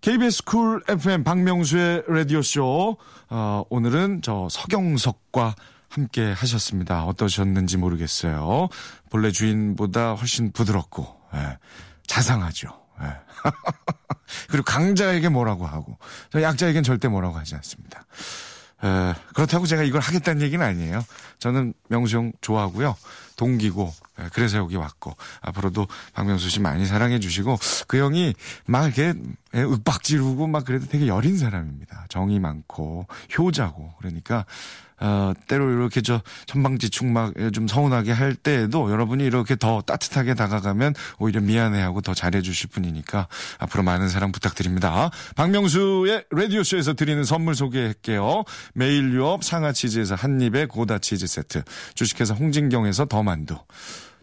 KBS 0.00 0.44
쿨 0.44 0.82
FM 0.88 1.24
박명수의 1.24 2.04
라디오쇼. 2.08 2.96
어, 3.28 3.64
오늘은 3.68 4.22
저 4.22 4.48
서경석과 4.50 5.54
함께 5.90 6.32
하셨습니다. 6.32 7.04
어떠셨는지 7.04 7.76
모르겠어요. 7.76 8.68
본래 9.10 9.30
주인보다 9.30 10.14
훨씬 10.14 10.52
부드럽고, 10.52 11.06
예, 11.34 11.58
자상하죠. 12.06 12.68
예. 13.02 13.06
그리고 14.48 14.64
강자에게 14.64 15.28
뭐라고 15.28 15.66
하고, 15.66 15.98
저 16.32 16.40
약자에겐 16.40 16.82
절대 16.82 17.08
뭐라고 17.08 17.36
하지 17.36 17.54
않습니다. 17.56 18.06
에, 18.82 19.14
그렇다고 19.34 19.66
제가 19.66 19.82
이걸 19.82 20.00
하겠다는 20.00 20.42
얘기는 20.42 20.64
아니에요. 20.64 21.04
저는 21.38 21.74
명수 21.88 22.16
형 22.16 22.32
좋아하고요. 22.40 22.96
동기고, 23.36 23.92
에, 24.18 24.24
그래서 24.32 24.58
여기 24.58 24.76
왔고, 24.76 25.16
앞으로도 25.40 25.86
박명수 26.14 26.48
씨 26.48 26.60
많이 26.60 26.86
사랑해 26.86 27.20
주시고, 27.20 27.58
그 27.86 27.98
형이 27.98 28.34
막 28.66 28.84
이렇게 28.84 29.18
에, 29.54 29.62
윽박 29.62 30.02
지르고 30.02 30.46
막 30.46 30.64
그래도 30.64 30.86
되게 30.86 31.06
여린 31.06 31.36
사람입니다. 31.38 32.06
정이 32.08 32.38
많고, 32.40 33.06
효자고. 33.38 33.94
그러니까, 33.98 34.44
어, 35.00 35.32
때로 35.48 35.70
이렇게 35.70 36.02
저 36.02 36.22
천방지축 36.46 37.06
막좀 37.06 37.68
서운하게 37.68 38.12
할 38.12 38.34
때에도 38.34 38.90
여러분이 38.90 39.24
이렇게 39.24 39.56
더 39.56 39.80
따뜻하게 39.80 40.34
다가가면 40.34 40.94
오히려 41.18 41.40
미안해하고 41.40 42.02
더 42.02 42.14
잘해주실 42.14 42.70
분이니까 42.70 43.28
앞으로 43.58 43.82
많은 43.82 44.08
사랑 44.08 44.30
부탁드립니다. 44.30 45.10
박명수의 45.36 46.26
라디오쇼에서 46.30 46.94
드리는 46.94 47.24
선물 47.24 47.54
소개할게요. 47.54 48.44
매일 48.74 49.12
유업 49.14 49.42
상하 49.42 49.72
치즈에서 49.72 50.14
한입의 50.14 50.68
고다 50.68 50.98
치즈 50.98 51.26
세트, 51.26 51.62
주식회사 51.94 52.34
홍진경에서 52.34 53.06
더 53.06 53.22
만두, 53.22 53.56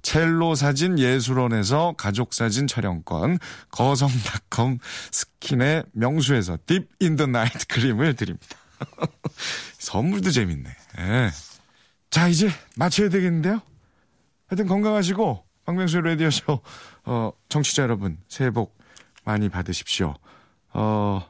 첼로 0.02 0.56
사진 0.56 1.00
예술원에서 1.00 1.96
가족 1.98 2.34
사진 2.34 2.68
촬영권, 2.68 3.40
거성닷컴 3.72 4.80
스킨의 5.12 5.84
명수에서 5.92 6.58
Deep 6.66 6.88
in 7.00 7.11
the 7.11 7.28
Night 7.28 7.68
크림을 7.68 8.16
드립니다. 8.16 8.58
선물도 9.78 10.32
재밌네. 10.32 10.70
예. 11.00 11.30
자, 12.10 12.28
이제 12.28 12.50
마쳐야 12.76 13.10
되겠는데요? 13.10 13.62
하여튼 14.48 14.68
건강하시고, 14.68 15.44
박명수의 15.66 16.04
라디오쇼, 16.04 16.62
어, 17.06 17.32
청취자 17.50 17.84
여러분, 17.84 18.18
새해 18.28 18.50
복 18.50 18.78
많이 19.26 19.50
받으십시오. 19.50 20.16
어, 20.74 21.30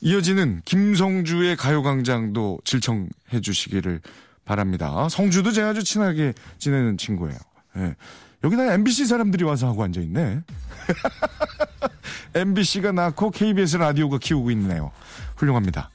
이어지는 0.00 0.62
김성주의 0.64 1.56
가요광장도 1.56 2.60
질청해 2.64 3.40
주시기를 3.42 4.00
바랍니다. 4.44 5.08
성주도 5.08 5.52
제가 5.52 5.70
아주 5.70 5.82
친하게 5.84 6.32
지내는 6.58 6.96
친구예요. 6.96 7.36
예. 7.76 7.94
여기다 8.44 8.72
MBC 8.74 9.06
사람들이 9.06 9.44
와서 9.44 9.66
하고 9.66 9.82
앉아있네. 9.82 10.40
MBC가 12.34 12.92
낳고 12.92 13.30
KBS 13.30 13.78
라디오가 13.78 14.18
키우고 14.18 14.50
있네요. 14.52 14.92
훌륭합니다. 15.36 15.90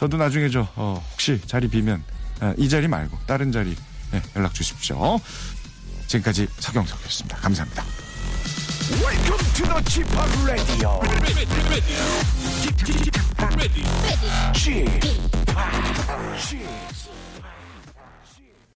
저도 0.00 0.16
나중에 0.16 0.48
저 0.48 0.66
어, 0.76 1.06
혹시 1.12 1.38
자리 1.46 1.68
비면 1.68 2.02
아, 2.40 2.54
이 2.56 2.70
자리 2.70 2.88
말고 2.88 3.18
다른 3.26 3.52
자리 3.52 3.76
네, 4.12 4.22
연락 4.34 4.54
주십시오. 4.54 5.20
지금까지 6.06 6.48
서경석이었습니다. 6.58 7.36
감사합니다. 7.36 7.84
Welcome 8.92 9.52
to 9.52 9.66
the 9.66 9.82
Chip 9.84 10.08
Radio. 10.46 11.02
Chip, 14.54 15.20